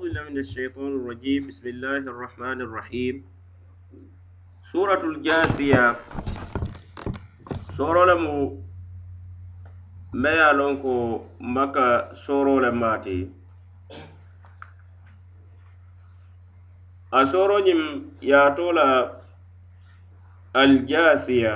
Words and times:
بالله 0.00 0.24
من 0.32 0.38
الشيطان 0.40 0.88
الرجيم 0.96 1.52
بسم 1.52 1.68
الله 1.68 1.96
الرحمن 2.08 2.60
الرحيم 2.64 3.24
سورة 4.64 5.02
الجاثية 5.04 5.96
سورة 7.76 8.04
لمو 8.08 8.62
ما 10.12 10.30
يعلنكو 10.32 11.20
مكا 11.40 12.14
سورة 12.14 12.54
لماتي 12.64 13.28
أسورة 17.12 17.60
نم 17.68 17.80
ياتولا 18.22 18.88
الجاثية 20.56 21.54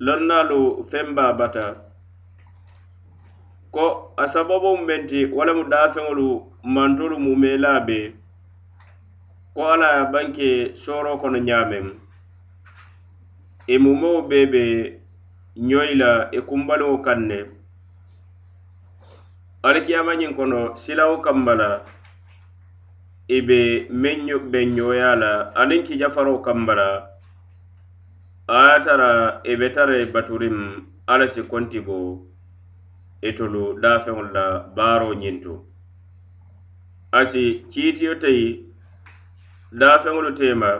لنالو 0.00 0.82
فمبا 0.82 1.30
بتا 1.40 1.68
ko 3.72 4.12
a 4.20 4.28
sababo 4.28 4.76
menti 4.76 5.24
wala 5.32 5.54
mu 5.56 5.64
dafeŋolu 5.64 6.28
mantolu 6.73 7.15
mumela 7.19 7.79
be 7.87 7.99
ko 9.55 9.61
ala 9.73 9.87
ye 9.97 10.03
banke 10.11 10.47
soro 10.83 11.11
kono 11.21 11.39
ñaameŋ 11.47 11.85
i 13.73 13.75
e 13.75 13.75
mumoo 13.83 14.19
be 14.29 14.39
be 14.53 14.63
ñoyi 15.69 15.93
la 16.01 16.11
i 16.31 16.37
e 16.37 16.41
kumbaliwo 16.47 16.95
kaŋ 17.05 17.19
ne 17.29 17.39
alikiyamañiŋ 19.67 20.31
kono 20.37 20.59
silawo 20.81 21.15
kamma 21.25 21.53
la 21.61 21.69
i 23.27 23.37
e 23.37 23.45
be 23.47 23.59
meŋ 24.01 24.17
be 24.51 24.59
ñoya 24.75 25.09
la 25.21 25.31
aniŋ 25.61 25.81
kijafaro 25.87 26.33
kamma 26.45 26.73
la 26.79 26.89
a 28.47 28.59
ye 28.71 28.77
tara 28.85 29.09
i 29.51 29.53
be 29.59 29.67
tara 29.75 29.93
i 30.03 30.05
baturiŋ 30.13 30.57
ala 31.11 31.25
si 31.33 31.41
konti 31.51 31.79
bo 31.87 31.97
itolu 33.29 33.63
daafeŋolu 33.81 34.31
la 34.37 34.45
baaro 34.75 35.09
ñintu. 35.23 35.53
asi 37.19 37.43
kiitiyo 37.71 38.13
teyi 38.23 38.47
daafeŋolu 39.79 40.31
tema 40.39 40.71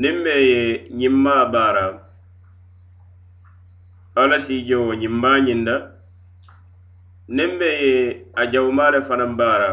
niŋ 0.00 0.16
me 0.24 0.32
ye 0.50 0.60
ñimmaa 1.00 1.44
baara. 1.52 1.86
Alla 4.20 4.38
siijowo 4.44 4.90
jewo 4.90 5.00
ñimmaa 5.02 5.38
ñinda 5.46 5.74
niŋ 7.36 7.50
me 7.58 7.68
ye 7.82 7.92
a 8.40 8.42
jawumaa 8.52 8.90
le 8.94 8.98
fanaŋ 9.08 9.32
baara. 9.40 9.70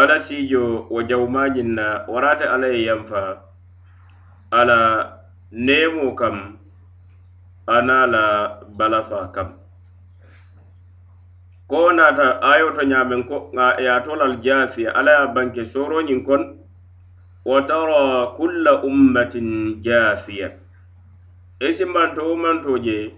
Alla 0.00 0.16
siijo 0.26 0.62
wo 0.92 1.00
jawumaa 1.08 1.48
ñinna 1.54 1.86
warate 2.12 2.44
alla 2.54 2.66
ye 2.74 2.80
yanfa 2.88 3.20
ala 4.58 4.78
neemo 5.66 6.06
kam 6.20 6.36
a 7.66 7.76
la 7.86 8.24
balafa 8.78 9.20
kam. 9.34 9.48
ko 11.74 11.90
naata 11.92 12.38
ayo 12.38 12.70
to 12.70 12.86
ñaamen 12.86 13.26
ko 13.26 13.50
nga 13.50 13.74
e 13.74 13.82
ye 13.82 13.94
tolal 14.06 14.38
jaasiya 14.38 14.94
ala 14.94 15.10
ye 15.10 15.26
banke 15.34 15.62
sooroñiŋ 15.66 16.22
kon 16.22 16.42
wa 17.44 17.66
tara 17.66 18.30
kulla 18.38 18.78
ummatin 18.86 19.82
jaasiya. 19.82 20.54
E 21.58 21.66
I 21.66 21.72
simbanto 21.74 22.22
wo 22.22 22.36
manto 22.36 22.78
je 22.78 23.10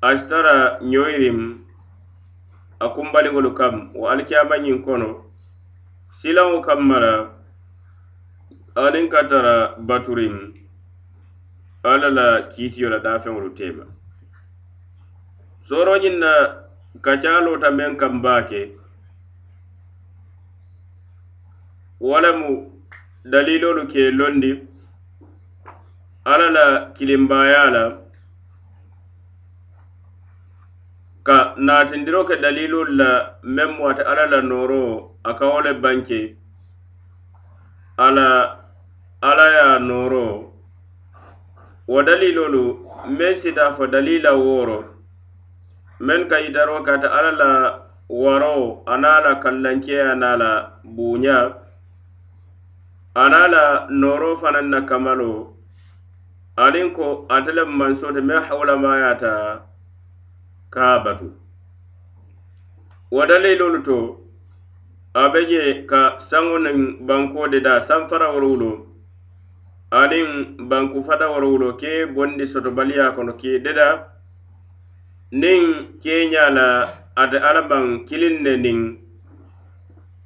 asitara 0.00 0.78
ñoyirim 0.78 1.58
a 2.78 2.86
kumbaliŋolu 2.94 3.50
kam 3.58 3.90
wo 3.98 4.06
alikiyamañiŋ 4.06 4.78
kono 4.86 5.26
silaŋo 6.14 6.62
kamma 6.62 6.96
la 7.02 7.12
aniŋ 8.78 9.08
ka 9.10 9.26
tara 9.26 9.74
baturim 9.78 10.54
alla 11.82 12.10
la 12.10 12.26
kiitiyo 12.46 12.90
la 12.90 12.98
daafeŋolu 13.02 13.50
teema. 13.58 13.84
Sooroñiŋ 15.66 16.16
na 16.22 16.63
kacaalota 17.02 17.70
meŋ 17.70 17.92
kaŋ 18.00 18.14
baake. 18.24 18.62
Wo 22.00 22.20
lemu 22.24 22.50
daliilolu 23.30 23.82
ke 23.92 24.10
londi. 24.18 24.52
Alla 26.24 26.48
la 26.56 26.66
kilimbaaya 26.96 27.64
la 27.74 27.84
ka 31.26 31.54
naatindiro 31.66 32.24
ke 32.28 32.36
dalilolu 32.42 32.92
la 33.00 33.10
meŋ 33.42 33.68
mu 33.76 33.82
ate 33.90 34.02
alla 34.10 34.26
la 34.32 34.40
nooro 34.40 34.84
a 35.28 35.30
ka 35.38 35.44
wo 35.52 35.60
le 35.66 35.72
banke. 35.82 36.20
Ala 38.06 38.26
alla 39.28 39.46
ye 39.56 39.66
nooro 39.88 40.26
wo 41.90 41.98
dalilolu 42.08 42.64
meŋ 43.18 43.34
sita 43.42 43.72
fo 43.76 43.86
dalila 43.86 44.32
wooro. 44.44 44.93
Men 46.00 46.28
ka 46.28 46.36
yitaro 46.38 46.82
kata 46.82 47.08
alla 47.12 47.32
la 47.32 47.50
waro 48.08 48.82
ana 48.86 49.20
la 49.24 49.32
kallankeya 49.40 50.12
ana 50.12 50.36
la 50.36 50.50
buuña 50.84 51.54
ana 53.14 53.48
la 53.48 53.86
na 54.62 54.80
kamalo. 54.86 55.54
Aniŋ 56.56 56.94
ko 56.94 57.26
ate 57.28 57.50
le 57.52 57.64
mansote 57.64 58.20
me 58.22 58.34
hawulamayata 58.46 59.62
ka 60.70 61.02
batu 61.04 61.28
wo 63.10 63.26
dalilolu 63.26 63.82
to 63.82 63.98
a 65.14 65.24
ka 65.90 66.00
saŋo 66.18 66.56
banko 67.06 67.48
de 67.50 67.60
da 67.60 67.80
sanfara 67.80 68.30
worowulo 68.34 68.86
aniŋ 69.90 70.28
banku 70.70 71.02
fata 71.02 71.26
worowulo 71.26 71.74
ke 71.80 72.06
bondi 72.14 72.46
sotobaliya 72.46 73.14
kono 73.16 73.32
ke 73.34 73.58
deda 73.58 74.13
niŋ 75.32 75.62
keeñaa 76.02 76.50
la 76.56 76.66
ate 77.22 77.38
alla 77.48 77.62
baŋ 77.70 77.84
kiliŋ 78.08 78.34
ne 78.44 78.52
niŋ 78.64 78.78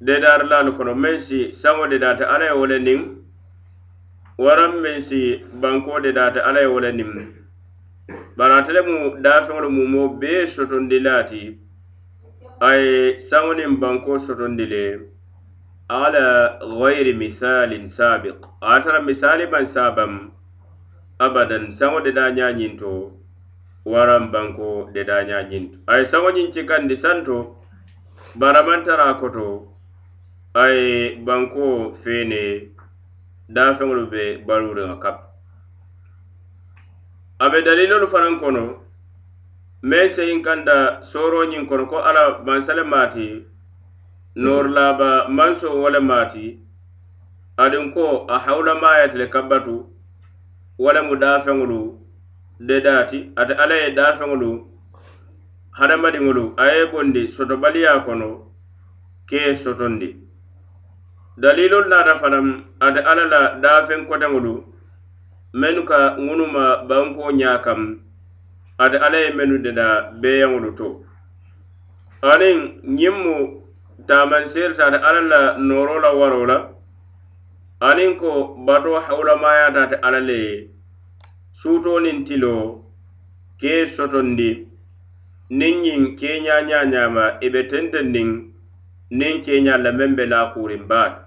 dedaarulaalu 0.05 0.71
kono 0.77 0.93
meŋ 1.03 1.15
si 1.27 1.39
saŋo 1.61 1.83
dedaata 1.91 2.25
alla 2.33 2.45
ye 2.49 2.55
wo 2.59 2.65
le 2.71 2.77
niŋ 2.87 2.99
waraŋ 4.43 4.73
meŋ 4.83 4.97
si 5.07 5.19
bankoo 5.61 5.99
dedaata 6.05 6.39
alla 6.47 6.59
ye 6.63 6.69
wo 6.73 6.79
le 6.85 6.91
niŋ 6.99 7.09
bari 8.37 8.53
ate 8.59 8.71
le 8.75 8.81
mu 8.89 8.97
daafeŋolu 9.23 9.69
mumoo 9.77 10.07
bee 10.19 10.47
sotondi 10.55 10.97
laa 11.05 11.23
a 12.67 12.69
ye 12.81 13.17
saŋo 13.29 13.51
niŋ 13.59 13.71
bankoo 13.81 14.17
sotondi 14.25 14.65
le 14.73 14.83
ala 16.01 16.25
gayri 16.77 17.13
misalin 17.23 17.85
sabik 17.87 18.39
a 18.61 18.75
ye 18.75 18.81
tara 18.83 18.99
misaali 19.07 19.45
maŋ 19.53 19.65
saabaŋ 19.73 20.11
abadan 21.25 21.65
saŋo 21.77 21.97
dedaa 22.05 22.31
ñañinto 22.37 23.18
waran 23.85 24.31
banko 24.31 24.89
de 24.93 25.03
dedañañintu 25.03 25.79
a 25.87 25.97
ye 25.97 26.05
saŋoñiŋ 26.05 26.51
cikandi 26.51 26.95
santo 26.95 27.55
baramantara 28.35 29.13
koto 29.19 29.67
ay 30.53 31.15
banko 31.25 31.93
fene 31.93 32.71
dafeŋolu 33.49 34.09
be 34.11 34.23
baluuriŋa 34.47 34.99
kap. 34.99 35.17
A 37.39 37.49
be 37.49 37.61
dalilolu 37.61 38.07
fanaŋ 38.07 38.39
kono 38.39 38.65
meŋ 39.81 40.07
seyin 40.09 40.41
kanda 40.43 40.99
sooroñiŋ 41.01 41.67
kono 41.69 41.85
ko 41.85 41.97
ala 41.97 42.43
mansale 42.45 42.83
maati 42.83 43.45
norlaba 44.35 45.27
manso 45.27 45.69
wo 45.81 45.89
le 45.89 45.99
maati 45.99 46.59
aduŋ 47.57 47.93
ko 47.93 48.25
a 48.27 48.37
hawulamaayaati 48.39 49.17
le 49.17 49.27
kabbatu 49.27 49.75
wo 50.77 50.91
le 50.91 51.01
mu 51.01 51.15
daafeŋolu 51.15 51.98
le 52.59 52.81
daati 52.81 53.31
ate 53.35 53.53
alla 53.53 53.75
ye 53.75 53.91
daafeŋolu 53.95 54.49
hadamadiŋolu 55.79 56.43
a 56.57 56.65
ye 56.75 56.85
bondi 56.91 57.27
sotobaliya 57.27 57.99
kono 58.05 58.29
ke 59.29 59.55
sotondi. 59.55 60.09
Dalilolu 61.37 61.89
naata 61.89 62.15
fanaŋ 62.21 62.47
ate 62.85 62.99
alla 63.09 63.25
la 63.33 63.41
daafeŋ 63.63 63.99
koteŋolu 64.09 64.53
mennu 65.59 65.83
ka 65.89 65.99
ŋunu 66.25 66.45
ma 66.55 66.65
banko 66.89 67.31
ñaa 67.39 67.57
kam 67.65 67.81
ate 68.83 68.97
alla 69.05 69.17
ye 69.23 69.29
mennu 69.37 69.57
deda 69.63 69.87
beeyaŋolu 70.21 70.69
to. 70.77 70.87
Aniŋ 72.31 72.57
ñiŋ 72.97 73.15
mu 73.23 73.35
taamanseerita 74.07 74.83
ate 74.87 74.99
alla 75.07 75.21
la 75.31 75.41
nooro 75.67 75.95
la 76.03 76.11
waro 76.19 76.45
la 76.45 76.57
aniŋ 77.87 78.11
ko 78.19 78.31
bato 78.67 78.99
hawulamayaata 78.99 79.79
ate 79.83 79.95
alla 80.05 80.19
le 80.19 80.37
ye 80.45 80.78
suutoo 81.51 81.99
niŋ 82.05 82.17
tiloo 82.27 82.63
ka 83.61 83.73
sotondi 83.95 84.49
niŋ 85.59 85.75
ñiŋ 85.83 86.01
keeñaa 86.19 86.61
ñaa 86.69 86.85
ñaama 86.93 87.23
i 87.45 87.47
be 87.53 87.61
tentendiŋ 87.71 88.29
niŋ 89.19 89.33
keeñaa 89.45 89.79
la 89.83 89.91
meŋ 89.97 90.11
be 90.17 90.23
laakuuriŋ 90.31 90.83
baake 90.91 91.19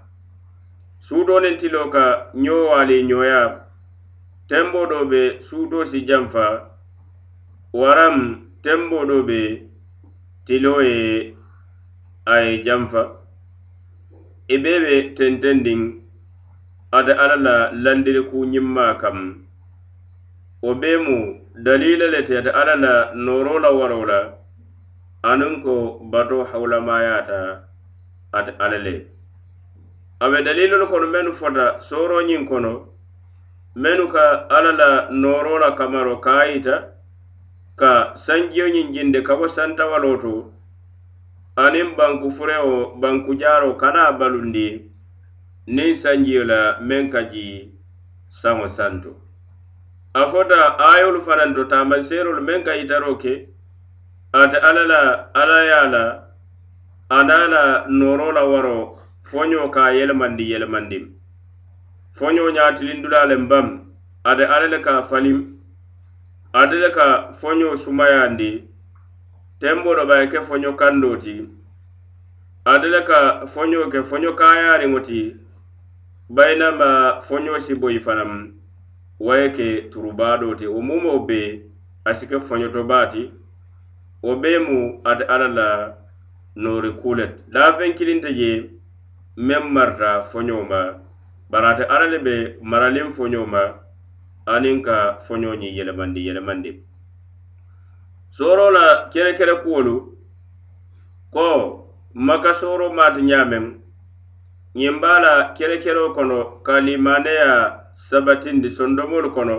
suutoo 1.05 1.39
niŋ 1.43 1.55
tiloo 1.61 1.87
ka 1.93 2.03
ňoo 2.43 2.63
waalii 2.71 3.03
ňooya 3.09 3.41
tenboo 4.49 4.85
doo 4.91 5.05
be 5.11 5.21
suutoo 5.47 5.85
si 5.91 5.99
janfa 6.07 6.45
waraŋ 7.79 8.15
tembo 8.63 8.99
doo 9.09 9.23
be 9.29 9.39
tiloo 10.45 10.81
ye 10.89 10.99
a 12.31 12.35
ye 12.45 12.53
janfa 12.65 13.01
i 14.53 14.55
bee 14.63 14.79
be 14.83 14.95
tentendiŋ 15.17 15.81
ate 16.97 17.13
alla 17.23 17.35
la 17.45 17.55
landiri 17.83 18.21
kuu 18.29 18.45
ñiŋ 18.51 18.67
maa 18.75 18.93
wo 20.63 20.71
bee 20.81 20.97
mu 21.05 21.15
dalila 21.65 22.07
le 22.07 22.23
tiyata 22.23 22.51
alla 22.59 22.75
la 22.75 22.93
nooro 23.25 23.59
la 23.59 23.69
waroo 23.77 24.05
la 24.11 24.19
aniŋ 25.29 25.53
ko 25.63 25.99
bato 26.11 26.37
hawulamayata 26.49 27.39
ate 28.31 28.51
alla 28.63 28.77
le. 28.85 28.95
Abe 30.23 30.37
be 30.39 30.43
dalilolu 30.45 30.85
kono 30.87 31.07
mennu 31.13 31.31
fota 31.39 31.65
sooroñiŋ 31.87 32.45
kono 32.47 32.73
mennu 33.75 34.07
ka 34.13 34.47
alla 34.55 34.71
la 34.81 34.89
nooro 35.11 35.59
la 35.63 35.69
kamaro 35.75 36.15
ka 36.25 36.47
ka 37.75 37.91
sanjiyo 38.15 38.67
ñiŋ 38.75 38.87
jinde 38.95 39.19
ka 39.27 39.35
bo 39.35 39.47
santawaloo 39.47 40.17
to 40.23 40.33
aniŋ 41.63 41.89
banku 41.97 42.31
furewo 42.31 42.95
banku 43.01 43.35
jaaro 43.35 43.75
kana 43.81 44.15
balundi 44.19 44.67
niŋ 45.67 45.91
sanjiyo 45.93 46.43
la 46.51 46.79
meŋ 46.87 47.03
ka 47.11 47.21
ji 47.31 47.75
saŋo 48.29 48.67
santo. 48.67 49.22
a 50.13 50.27
fota 50.27 50.79
ayolu 50.79 51.19
fananto 51.21 51.63
taamaseerolu 51.71 52.41
meŋ 52.47 52.63
ka 52.65 52.73
yitaroo 52.79 53.15
ke 53.17 53.33
ate 54.33 54.57
alla 54.57 54.83
la 54.91 55.01
alla 55.41 55.57
ye 55.69 55.73
a 55.73 55.85
la 55.93 56.03
ana 57.17 57.37
la 57.53 57.63
nooroo 57.87 58.31
la 58.37 58.43
waro 58.51 58.77
foño 59.29 59.69
ka 59.75 59.89
yelemandi 59.97 60.51
yelemandim 60.51 61.05
foño 62.17 62.43
ñatilindula 62.55 63.25
lem 63.25 63.47
bam 63.47 63.67
ate 64.23 64.45
alla 64.45 64.67
le 64.73 64.79
ka 64.85 65.01
falim 65.09 65.39
ate 66.53 66.75
le 66.83 66.89
ka 66.97 67.07
foño 67.39 67.75
sumayandi 67.83 68.51
tembo 69.59 69.95
do 69.95 70.05
baye 70.05 70.27
ke 70.29 70.39
foño 70.47 70.71
kando 70.77 71.17
ti 71.17 71.35
ate 72.65 72.87
le 72.95 73.01
ka 73.09 73.19
foño 73.53 73.89
ke 73.89 73.99
foño 74.09 74.31
kayariŋo 74.39 74.99
ti 75.07 75.35
bayinama 76.29 77.19
foño 77.27 77.59
si 77.59 77.73
boyi 77.81 77.99
fanaŋ 77.99 78.62
wo 79.19 79.35
ye 79.35 79.49
ke 79.51 79.89
turubaaɗo 79.91 80.55
ti 80.55 80.67
wo 80.67 80.81
mumo 80.81 81.19
be 81.27 81.61
a 82.05 82.13
si 82.13 82.27
ke 82.27 82.37
foñoto 82.39 82.83
baati 82.83 83.31
wo 84.23 84.35
bee 84.35 84.57
mu 84.59 85.01
ate 85.03 85.23
alla 85.23 85.47
la 85.47 85.67
noori 86.55 86.91
kulet. 87.01 87.33
Laafeŋ 87.53 87.91
ti 87.91 87.97
kilinta 87.97 88.29
je 88.31 88.69
meŋ 89.37 89.63
marita 89.73 90.21
foñoo 90.21 90.63
ma 90.69 90.99
bari 91.49 91.67
ate 91.67 91.83
alla 91.93 92.07
le 92.07 92.19
be 92.19 92.35
maraliŋ 92.61 93.09
foñoo 93.11 93.45
ma 93.45 93.61
aniŋ 94.45 94.81
ka 94.81 95.17
foñoo 95.25 95.55
ñiŋ 95.55 95.73
yelemandi 95.77 96.25
yelemandi. 96.27 96.71
Sooro 98.29 98.71
la 98.71 99.09
kere 99.11 99.33
kere 99.37 99.55
kuwolu 99.63 99.95
ko 101.31 101.45
maka 102.13 102.53
sooro 102.53 102.93
maati 102.93 103.21
ñaameŋ 103.21 103.65
ñiŋ 104.75 104.95
baa 105.01 105.19
la 105.19 105.33
kere 105.53 105.77
kerekeroo 105.77 106.13
kono 106.15 106.39
ka 106.65 106.79
limaneya 106.79 107.82
sabatindi 107.95 108.69
sondomolu 108.69 109.31
kono. 109.31 109.57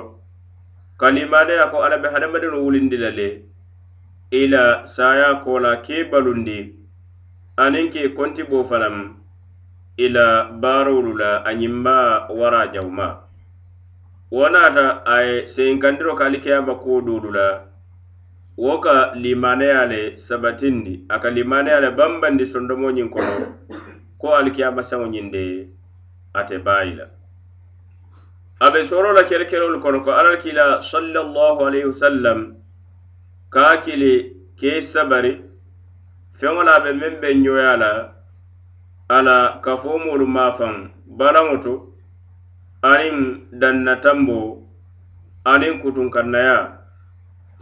Kalimanaya 0.97 1.71
ko 1.71 1.83
alla 1.83 1.99
be 1.99 2.09
hadamadiŋo 2.09 2.59
wulindi 2.65 2.97
la 2.97 3.11
le. 3.11 3.29
Ila 4.31 4.87
saya 4.87 5.35
kola 5.45 5.83
ke 5.83 6.05
balundi 6.11 6.75
aniŋ 7.57 7.87
ke 7.95 8.03
kontibo 8.17 8.65
fanaŋ 8.67 8.97
ila 9.97 10.25
la 10.27 10.51
baarolu 10.63 11.13
la 11.17 11.31
a 11.47 11.55
ñimma 11.55 12.27
wara 12.39 12.67
jawma 12.75 13.09
wo 14.31 14.49
naata 14.51 15.07
a 15.07 15.17
ye 15.23 15.47
seyinkandiro 15.47 16.15
ka 16.19 16.27
alikiyama 16.27 16.75
kuwo 16.83 17.01
doolu 17.07 17.31
la 17.31 17.49
wo 18.57 18.79
ka 18.81 19.15
limaneya 19.15 19.87
le 19.87 20.17
sabatindi 20.17 21.07
a 21.09 21.19
ka 21.23 21.31
limanaya 21.31 21.81
le 21.81 21.91
bambandi 21.91 22.47
sondomo 22.47 22.91
ñiŋ 22.91 23.09
kono. 23.15 23.35
Ko 24.19 24.35
alikiyama 24.35 24.83
saŋo 24.83 25.07
ñiŋ 25.07 25.27
de. 25.31 25.45
Ate 26.35 26.59
baayi 26.59 26.93
la 26.99 27.07
abe 28.65 28.81
soro 28.85 29.13
la 29.13 29.25
kerekerolu 29.29 29.81
kono 29.81 30.01
ko 30.01 30.11
alal 30.21 30.37
kila 30.45 30.81
sallallahu 30.81 31.67
alayhi 31.69 31.89
wasallam 31.93 32.39
ka 33.55 33.77
kili 33.85 34.15
ke 34.57 34.81
sabari 34.81 35.33
feŋo 36.39 36.63
la 36.69 36.81
be 36.85 36.91
meŋ 37.01 37.15
be 37.21 37.29
ɲoya 37.45 37.75
la 37.83 37.93
ala 39.17 39.61
kafomoolu 39.65 40.27
mafaŋ 40.37 40.75
balaŋo 41.19 41.57
to 41.65 41.75
aniŋ 42.93 43.17
dannatambo 43.61 44.39
aniŋ 45.53 45.75
kutunkannaya 45.83 46.59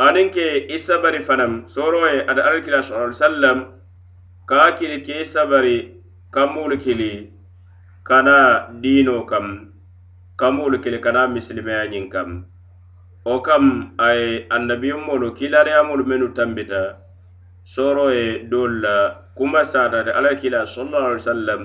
aniŋ 0.07 0.31
ke 0.31 0.47
i 0.75 0.79
sabari 0.87 1.21
fanaŋ 1.27 1.67
soro 1.75 2.07
ye 2.13 2.23
ada 2.31 2.43
alakila 2.47 2.79
sallallahu 2.83 3.11
alayhi 3.11 3.23
wasallam 3.25 3.59
ka 4.47 4.63
kili 4.79 4.99
ke 5.07 5.17
sabari 5.35 5.77
kammulu 6.31 6.79
kili 6.79 7.13
kana 8.07 8.71
diino 8.83 9.27
kam. 9.27 9.72
kamolu 10.43 10.79
kili 10.83 10.99
kana 10.99 11.29
misilimeya 11.29 11.87
ñiŋ 11.87 12.07
kam. 12.11 12.31
Wo 13.25 13.39
kam 13.47 13.95
a 13.99 14.09
ye 14.19 14.47
annabiyomolu 14.51 15.31
kilariyamolu 15.39 16.05
mennu 16.05 16.29
tambita. 16.35 16.99
Soro 17.65 18.11
ye 18.11 18.43
doolu 18.51 18.81
la 18.83 18.97
kuma 19.39 19.63
satade 19.65 20.11
alla 20.11 20.35
kila 20.35 20.67
sallallahu 20.67 21.07
alaihi 21.15 21.23
wasallam. 21.23 21.63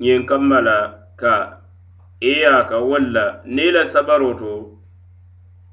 Ñiŋ 0.00 0.22
kamma 0.26 0.60
la 0.60 0.78
ka 1.16 1.34
iyaka 2.22 2.78
walla 2.78 3.42
ni 3.44 3.66
la 3.74 3.82
sabaro 3.84 4.30
to 4.38 4.78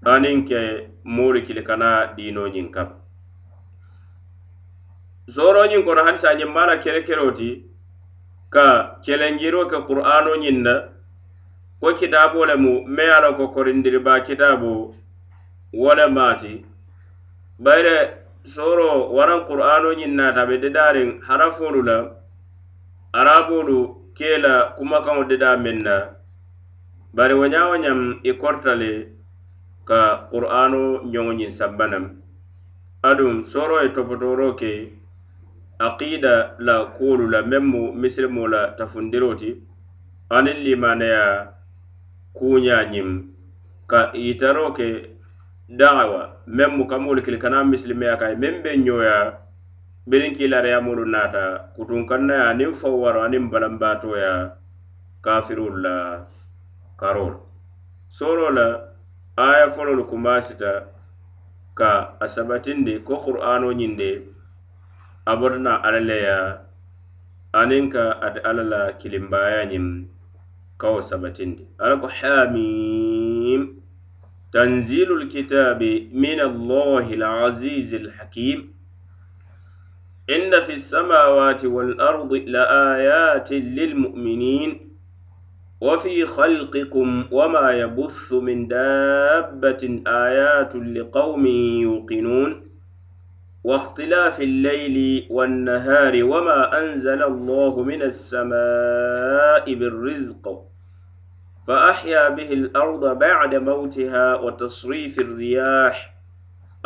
aniŋ 0.06 0.46
ke 0.50 0.62
moolu 1.04 1.46
kili 1.46 1.62
kana 1.62 2.18
diino 2.18 2.50
ñiŋ 2.50 2.68
kam. 2.74 2.90
Soro 5.30 5.62
ñiŋ 5.70 5.86
kono 5.86 6.02
hanisa 6.04 6.34
ñiŋ 6.34 6.50
maa 6.50 6.66
la 6.66 6.76
kere 6.82 7.04
keroo 7.06 7.32
ti 7.32 7.50
ka 8.50 8.98
kelenjiro 9.06 9.70
ke 9.70 9.78
qur'ano 9.86 10.34
ñiŋ 10.42 10.58
na 10.66 10.97
ko 11.80 11.94
kitaabo 11.94 12.46
le 12.46 12.56
mu 12.64 12.72
me 12.96 13.04
ye 13.04 13.12
a 13.12 13.22
loŋ 13.22 13.34
ko 13.38 13.46
korindiriba 13.54 14.14
kitaabu 14.26 14.72
wo 15.74 15.92
le 15.98 16.06
maati. 16.10 16.66
Bayire 17.60 17.98
sooro 18.44 19.14
waraŋ 19.16 19.46
qur'ano 19.48 19.90
ñiŋ 20.00 20.12
naata 20.18 20.46
be 20.50 20.56
dedaariŋ 20.64 21.10
harafoolu 21.28 21.82
la 21.90 21.98
araboolu 23.20 23.78
ke 24.18 24.38
la 24.44 24.54
kumakaŋo 24.78 25.24
dedaa 25.30 25.58
meŋ 25.64 25.78
na. 25.88 25.96
Bari 27.16 27.34
wo 27.40 27.46
ñaa 27.54 27.70
wo 27.70 27.76
ñaŋ 27.78 28.00
i 28.24 28.32
korta 28.42 28.74
le 28.82 28.92
ka 29.90 30.02
qur'ano 30.32 30.82
ñoŋo 31.14 31.32
ñiŋ 31.40 31.52
sabbanam 31.60 32.06
aduŋ 33.10 33.46
sooro 33.46 33.76
ye 33.84 33.90
topotooroo 33.96 34.54
ke 34.60 34.72
aqida 35.80 36.56
la 36.58 36.76
kuolu 36.98 37.26
la 37.30 37.42
meŋ 37.42 37.64
mu 37.72 37.82
misilimo 38.02 38.48
la 38.48 38.62
tafundiro 38.78 39.36
ti. 39.36 39.50
Aniŋ 40.36 40.58
limaneyaa 40.66 41.57
kuuña 42.36 42.78
ñiŋ 42.94 43.10
ka 43.88 44.00
yitaro 44.14 44.72
ke 44.78 44.88
dawa 45.80 46.22
meŋ 46.48 46.72
mu 46.78 46.84
kamoolu 46.88 47.22
kili 47.26 47.38
kana 47.44 47.64
misilimeya 47.64 48.16
kaye 48.22 48.36
meŋ 48.42 48.56
be 48.64 48.72
ñoya 48.86 49.18
biriŋ 50.10 50.32
kilariyamolu 50.38 51.04
naata 51.14 51.44
kutunkannaya 51.76 52.44
aniŋ 52.52 52.72
fawwaro 52.80 53.20
aniŋ 53.28 53.44
balambaatoya 53.52 54.34
kafirolu 55.26 55.78
la 55.86 55.96
karolu 57.00 57.40
soro 58.18 58.48
la 58.58 58.68
aya 59.36 59.68
fololu 59.76 60.04
kumasita 60.10 60.72
ka 61.80 61.92
a 62.24 62.26
sabatindi 62.34 62.94
ko 63.08 63.14
qur'ano 63.26 63.70
ñiŋ 63.80 63.94
de 64.00 64.12
a 65.30 65.34
botana 65.40 65.74
alla 65.86 66.00
le 66.10 66.18
ya 66.28 66.40
aniŋ 67.60 67.86
ka 67.94 68.04
ate 68.26 68.40
alla 68.50 68.64
la 68.74 68.82
kilimbaya 69.00 69.62
ñiŋ 69.72 69.86
kawo 70.78 71.02
sabatindi 71.02 71.66
ala 71.80 71.98
ko 71.98 72.08
تنزيل 74.54 75.12
الكتاب 75.12 75.84
من 76.14 76.40
الله 76.40 77.14
العزيز 77.14 77.96
الحكيم. 77.96 78.74
إن 80.30 80.60
في 80.60 80.74
السماوات 80.74 81.66
والأرض 81.66 82.34
لآيات 82.34 83.52
للمؤمنين. 83.52 84.90
وفي 85.82 86.26
خلقكم 86.26 87.26
وما 87.32 87.72
يبث 87.72 88.34
من 88.34 88.68
دابة 88.68 90.02
آيات 90.08 90.76
لقوم 90.76 91.46
يوقنون. 91.82 92.70
واختلاف 93.64 94.42
الليل 94.42 95.28
والنهار 95.30 96.24
وما 96.24 96.80
أنزل 96.80 97.24
الله 97.24 97.84
من 97.84 98.02
السماء 98.02 99.74
بالرزق. 99.74 100.67
فأحيا 101.68 102.30
به 102.30 102.54
الأرض 102.54 103.20
بعد 103.20 103.56
موتها 103.56 104.36
وتصريف 104.36 105.20
الرياح 105.20 106.16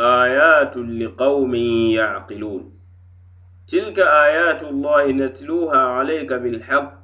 آيات 0.00 0.76
لقوم 0.76 1.54
يعقلون. 1.94 2.62
تلك 3.68 3.98
آيات 3.98 4.62
الله 4.62 5.12
نتلوها 5.12 5.78
عليك 5.78 6.32
بالحق. 6.32 7.02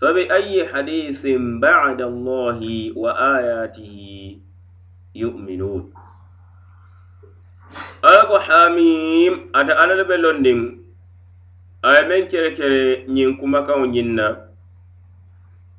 فبأي 0.00 0.68
حديث 0.68 1.26
بعد 1.62 2.02
الله 2.02 2.92
وآياته 2.96 3.96
يؤمنون؟ 5.14 5.92
أكو 8.04 8.38
حاميم. 8.38 9.50
أتأنا 9.54 9.92
لبلندن 9.92 10.82
أي 11.84 12.08
من 12.08 12.28
كره 12.28 12.54
كره 12.54 13.06
نينكما 13.06 13.60
كون 13.60 13.92
جنّا 13.92 14.51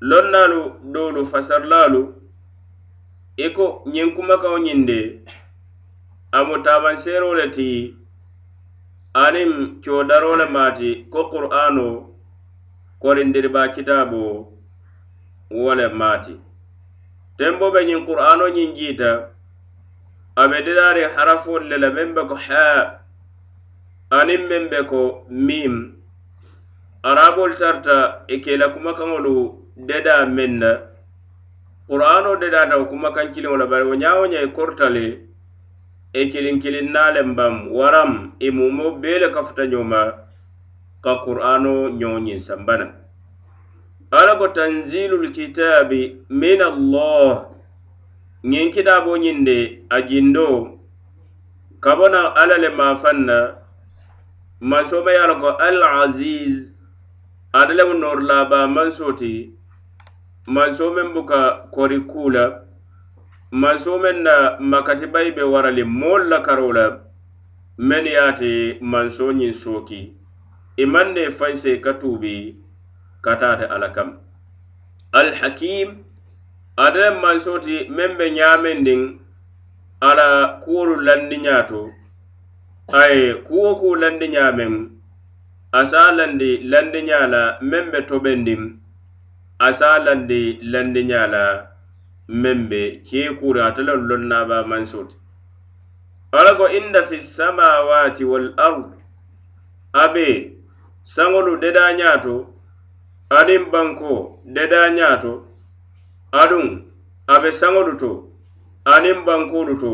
lonnaalu 0.10 0.62
doolu 0.94 1.26
fasarlaalu 1.32 2.02
i 3.38 3.48
ko 3.56 3.66
ñiŋ 3.94 4.08
kumakaŋo 4.16 4.58
ñiŋ 4.66 4.80
de 4.90 5.00
a 6.38 6.40
mu 6.48 6.56
taabanseeroo 6.66 7.34
le 7.40 7.46
ti 7.56 7.70
aniŋ 9.24 9.52
coodaro 9.84 10.32
le 10.40 10.46
maati 10.56 10.90
ko 11.14 11.20
qur'aano 11.32 11.88
korindiriba 13.02 13.64
kitaabo 13.76 14.22
wo 15.62 15.72
le 15.80 15.88
maati. 16.00 16.36
Tembo 17.38 17.66
be 17.74 17.80
ñiŋ 17.88 18.02
qur'aano 18.08 18.46
ñiŋ 18.56 18.70
jiita 18.78 19.12
a 20.36 20.44
be 20.50 20.58
diraari 20.66 21.04
harafoolu 21.16 21.66
le 21.72 21.78
la 21.84 21.90
meŋ 21.96 22.10
be 22.16 22.22
ko 22.30 22.36
haa 22.46 22.80
aniŋ 24.18 24.42
meŋ 24.50 24.64
be 24.72 24.80
ko 24.92 25.02
miim. 25.48 25.76
Arabolu 27.04 27.56
tarta 27.56 27.98
e 28.28 28.36
i 28.36 28.42
ke 28.44 28.58
la 28.58 28.68
kumakaŋolu 28.74 29.63
deda 29.76 30.26
meŋ 30.26 30.52
na 30.62 30.72
qur'ano 31.90 32.36
dedata 32.42 32.78
wo 32.78 32.86
kumakaŋ 32.86 33.34
kiliŋo 33.34 33.58
la 33.58 33.66
bari 33.66 33.86
wo 33.90 33.96
ñaa 33.96 34.16
wo 34.20 34.26
e 34.26 34.30
ña 34.30 34.40
i 34.46 34.50
korta 34.54 34.90
le 34.90 35.06
i 35.10 35.18
e 36.14 36.30
kiliŋ 36.32 36.62
kiliŋ 36.62 36.88
naaleŋ 36.94 37.30
baŋ 37.38 37.54
waram 37.78 38.12
i 38.40 38.50
mumo 38.52 38.86
bee 39.02 39.20
le 39.22 39.28
kafuta 39.36 39.66
ñoma 39.66 40.02
ka 41.04 41.14
qur'ano 41.26 41.90
ñoo 42.00 42.20
ñiŋ 42.26 42.40
sambana. 42.40 42.88
Ala 44.12 44.36
ko 44.38 44.48
tanzilul 44.48 45.32
kitabi 45.34 46.02
min 46.30 46.62
allah 46.62 47.50
ñiŋ 48.46 48.68
kitaabo 48.74 49.18
ñiŋ 49.18 49.38
de 49.48 49.58
a 49.90 49.98
jindo 50.08 50.78
ka 51.84 51.96
bona 51.98 52.22
alla 52.42 52.58
le 52.64 52.70
maafaŋ 52.70 53.18
na 53.26 53.38
mansoma 54.62 55.12
ye 55.12 55.18
a 55.18 55.28
la 55.28 55.36
ko 55.42 55.50
al 55.68 55.84
aziz 56.04 56.78
ate 57.54 57.74
lemu 57.74 57.94
noorulaabaamaŋ 57.98 58.90
soo 58.98 59.14
ti 59.20 59.34
manso 60.48 60.92
meŋ 60.96 61.14
buka 61.14 61.40
kori 61.72 62.00
kuu 62.10 62.30
la 62.30 62.44
mansoo 63.52 63.98
meŋ 64.04 64.18
na 64.24 64.36
makatibayi 64.60 65.32
be 65.36 65.44
warali 65.54 65.84
moolu 65.84 66.26
la 66.32 66.40
karoo 66.46 66.74
la 66.74 66.86
mennu 67.78 68.10
ye 68.16 68.20
a 68.20 68.32
ti 68.40 68.52
mansoo 68.92 69.32
ñiŋ 69.40 69.54
sooki 69.54 70.02
i 70.78 70.86
maŋ 70.86 71.08
ne 71.16 71.24
fayise 71.38 71.72
ka 71.84 71.92
tuubi 72.02 72.36
ka 73.24 73.36
taa 73.42 73.56
ti 73.60 73.66
alla 73.74 73.90
kam 73.96 74.10
alhakim 75.20 75.90
ate 76.84 76.98
le 77.04 77.10
mansoo 77.24 77.60
ti 77.66 77.76
meŋ 77.96 78.12
be 78.18 78.26
ñaamendiŋ 78.38 79.02
ala 80.08 80.28
kuwolu 80.64 80.96
landiñaa 81.08 81.64
to 81.70 81.82
a 82.92 83.04
kuwo 83.48 83.76
ku 83.80 83.96
landi 83.96 84.28
meŋ 84.58 84.74
a 85.72 85.86
se 85.90 85.98
a 85.98 86.12
landi 86.12 86.50
landiñaa 86.72 87.28
la 87.34 87.42
meŋ 87.62 87.86
be 87.92 88.00
tobendiŋ 88.10 88.83
a 89.66 89.68
se 89.78 89.86
a 89.96 89.98
landi 90.06 90.42
landiña 90.72 91.22
la 91.34 91.44
meŋ 92.42 92.60
be 92.70 92.82
kee 93.08 93.30
kuuri 93.40 93.60
ate 93.68 93.82
loŋ 93.88 94.02
lonnaba 94.10 94.58
manso 94.70 95.00
ti 95.10 95.16
ala 96.38 96.52
ko 96.60 96.66
inna 96.78 97.02
fi 97.10 97.18
samawati 97.36 98.24
wal 98.32 98.48
ard 98.68 98.90
abe 100.04 100.28
saŋolu 101.14 101.54
dedañaa 101.64 102.18
to 102.26 102.36
aniŋ 103.38 103.64
banko 103.74 104.12
dedañaa 104.56 105.16
to 105.24 105.34
aduŋ 106.42 106.68
a 107.34 107.36
be 107.42 107.50
saŋolu 107.62 107.94
to 108.02 108.12
aniŋ 108.94 109.20
bankolu 109.28 109.74
to 109.84 109.94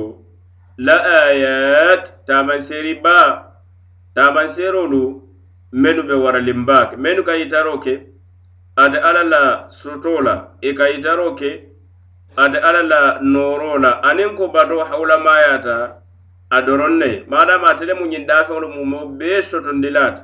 la 0.85 0.95
ayat 1.21 2.03
taamaseeri 2.27 2.93
baa 3.03 3.27
taamanseerolu 4.15 5.01
mennu 5.81 6.03
be 6.09 6.15
waralimbaake 6.23 6.95
mennu 7.03 7.21
ka 7.27 7.33
yitaro 7.41 7.73
ke 7.83 7.93
ate 8.83 8.97
alla 9.07 9.23
la 9.33 9.41
sotoo 9.79 10.21
la 10.27 10.35
i 10.61 10.73
ka 10.77 10.85
yitaroo 10.91 11.35
ke 11.39 11.51
ate 12.43 12.57
alla 12.67 12.81
la 12.91 13.01
nooro 13.33 13.77
la 13.83 13.91
aniŋ 14.09 14.31
ko 14.37 14.47
bato 14.55 14.77
hawulamayaata 14.89 15.75
a 16.55 16.57
doroŋ 16.65 16.93
ne 17.01 17.09
maadama 17.31 17.67
ate 17.71 17.83
le 17.89 17.93
mu 17.99 18.05
ñiŋ 18.11 18.23
daafeŋolu 18.29 18.67
mumo 18.75 18.99
bee 19.19 19.41
sotondi 19.49 19.89
laata 19.97 20.23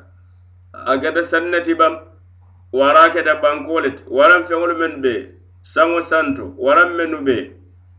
a 0.91 0.93
keta 1.01 1.23
sanneti 1.31 1.73
bam 1.79 1.93
wara 2.79 3.09
keta 3.13 3.33
banko 3.43 3.79
le 3.83 3.89
ti 3.97 4.03
waraŋ 4.17 4.41
feŋolu 4.47 4.75
mennu 4.81 5.01
be 5.05 5.13
saŋo 5.73 5.99
santo. 6.01 6.43
Waraŋ 6.65 6.89
mennu 6.97 7.17
be 7.27 7.37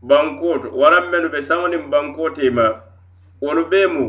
banko 0.09 0.59
to 0.61 0.67
waraŋ 0.81 1.05
mennu 1.11 1.29
be 1.33 1.39
saŋo 1.41 1.67
niŋ 1.67 1.83
banko 1.91 2.29
tema 2.37 2.67
wolu 3.41 3.63
bee 3.71 3.87
mu 3.87 4.05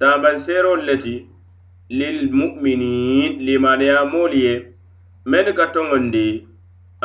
taabanseerolu 0.00 0.82
le 0.88 0.96
ti 1.04 1.14
lilmuminin 1.98 3.32
limaniyamoolu 3.46 4.36
ye 4.46 4.54
mennu 5.30 5.52
ka 5.58 5.66
toŋondi 5.74 6.26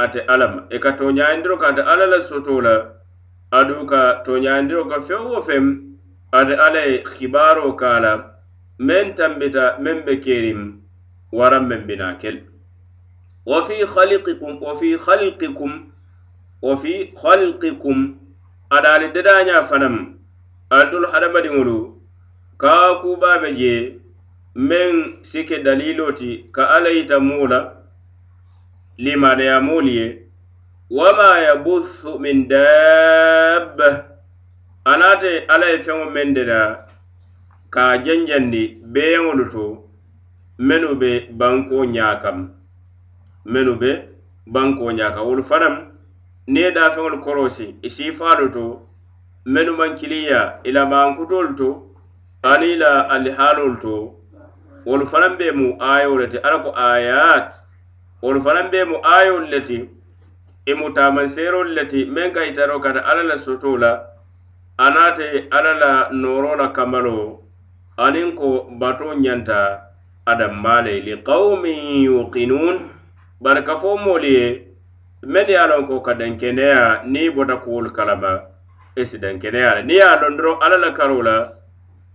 ate 0.03 0.19
alla 0.33 0.47
ma 0.53 0.59
e 0.69 0.75
i 0.75 0.79
ka 0.83 0.91
toñayindiro 0.99 1.55
ka 1.61 1.67
ate 1.71 1.81
alla 1.91 2.05
la 2.13 2.19
soto 2.19 2.61
la 2.61 2.75
adu 3.51 3.85
ka 3.85 4.01
toñayindiro 4.25 4.83
ka 4.91 4.97
feŋ 5.07 5.21
wo 5.31 5.41
feŋ 5.47 5.63
ate 6.31 6.53
alla 6.65 6.81
ye 6.89 7.03
kibaaro 7.03 7.73
ka 7.81 7.99
la 8.03 8.13
meŋ 8.87 9.05
tambita 9.17 9.65
meŋ 9.83 9.97
be 10.05 10.13
keeriŋ 10.23 10.59
waraŋ 11.37 11.63
meŋ 11.69 11.81
bina 11.87 12.07
kel. 12.21 12.37
Wa 13.45 13.59
fi 13.67 13.77
halqikum 13.93 14.61
wa 14.65 14.73
fi 14.79 14.89
halqikum 15.05 15.71
wa 16.61 16.73
fi 16.81 16.93
halqikum 17.21 17.97
adaali 18.75 19.07
dedaña 19.15 19.63
fanaŋ 19.69 19.95
altolu 20.69 21.07
hadamadiŋolu 21.11 21.77
kaa 22.57 22.89
kuubaa 23.01 23.37
be 23.41 23.49
je 23.59 23.73
meŋ 24.55 24.93
si 25.29 25.43
dalilo 25.65 26.11
ti 26.19 26.29
ka 26.55 26.63
alla 26.75 26.89
yita 26.89 27.19
limaneyamolu 28.97 29.88
ye 29.88 30.23
wama 30.89 31.39
yabussu 31.39 32.19
min 32.19 32.47
dabba 32.47 34.05
anaate 34.85 35.39
alla 35.47 35.65
ye 35.69 35.77
feŋo 35.79 36.05
meŋ 36.13 36.33
deda 36.35 36.59
ka 37.73 37.81
a 37.91 37.97
janjandi 38.05 38.63
beeyaŋolu 38.93 39.45
to 39.53 39.65
mennu 40.67 40.95
be 41.00 41.12
banko 41.39 41.77
ñaa 41.95 42.15
kam 42.21 42.38
mennu 43.45 43.73
be 43.81 43.91
banko 44.53 44.85
ñaa 44.97 45.21
wolu 45.27 45.43
fanaŋ 45.50 45.75
niŋ 46.47 46.63
ye 46.63 46.71
daafeŋolu 46.75 47.17
korosi 47.25 47.75
i 47.81 47.89
siifaalu 47.95 48.45
to 48.55 48.65
mennu 49.45 49.73
maŋ 49.79 49.91
kiliya 50.00 50.59
i 50.63 50.71
la 50.71 50.83
mankutolu 50.85 51.55
to 51.59 51.69
aniŋ 52.43 52.69
i 52.73 52.75
la 52.83 52.91
alihaalolu 53.13 53.77
to 53.83 53.93
wolu 54.85 55.05
fanaŋ 55.12 55.33
be 55.39 55.51
mu 55.51 55.67
ayoo 55.79 56.17
le 56.19 56.27
ti. 56.27 56.38
Alla 56.38 56.59
ko 56.63 56.69
ayat 56.75 57.50
wolu 58.23 58.39
fanaŋ 58.45 58.67
be 58.71 58.79
mu 58.91 58.97
aayolu 59.13 59.47
le 59.53 59.59
ti 59.67 59.77
i 59.79 59.89
e 60.71 60.73
mu 60.79 60.87
taamanseerolu 60.95 61.71
le 61.77 61.83
ti 61.91 61.99
meŋ 62.15 62.29
ka 62.35 62.41
itaro 62.49 62.79
kata 62.79 63.01
alla 63.09 63.23
la 63.31 63.37
soto 63.45 63.71
la 63.83 63.91
anaate 64.85 65.27
alla 65.57 65.73
la 65.83 65.91
nooro 66.21 66.51
la 66.61 66.67
kamalo 66.77 67.17
aniŋ 68.05 68.29
ko 68.39 68.49
bato 68.79 69.07
ñanta 69.23 69.59
adammaa 70.31 70.81
le 70.85 70.93
liqawmin 71.07 71.81
yuqinuun 72.07 72.77
bari 73.43 73.61
ka 73.67 73.75
fo 73.81 73.97
moolu 74.03 74.29
ye 74.37 74.45
meŋ 75.33 75.47
ye 75.53 75.57
a 75.63 75.65
loŋ 75.71 75.83
ko 75.89 75.95
ka 76.05 76.13
dankeneya 76.21 77.03
niŋ 77.11 77.23
i 77.27 77.33
bota 77.35 77.55
kuwolu 77.63 77.89
kalama 77.97 78.33
i 78.95 79.03
si 79.09 79.17
dankeneya 79.23 79.75
le 79.75 79.81
niŋ 79.89 79.97
ye 79.99 80.05
a 80.13 80.15
loŋ 80.21 80.33
doroŋ 80.37 80.57
alla 80.63 80.77
la 80.85 80.91
karo 80.99 81.19
la 81.27 81.37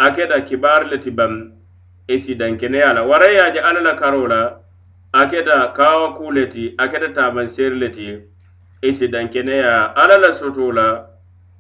a 0.05 0.07
keta 0.17 0.41
kibaari 0.49 0.89
le 0.89 0.97
ti 1.05 1.11
baŋ 1.19 1.33
i 2.09 2.17
si 2.19 2.33
dankeneya 2.41 2.93
la. 2.97 3.03
Wara 3.05 3.29
ye 3.29 3.41
a 3.47 3.53
je 3.53 3.61
alla 3.61 3.81
la 3.81 3.95
karo 4.01 4.25
la 4.33 4.41
a 5.13 5.27
keta 5.27 5.73
kawa 5.73 6.15
kuu 6.15 6.31
le 6.33 6.47
ti 6.47 6.75
a 6.79 6.89
keta 6.89 7.09
taamanseeri 7.09 7.79
le 7.79 7.89
ti 7.89 8.19
i 8.83 8.93
si 8.93 9.09
dankeneya 9.09 9.97
alla 9.97 10.19
la 10.19 10.33
soto 10.33 10.73
la 10.73 11.05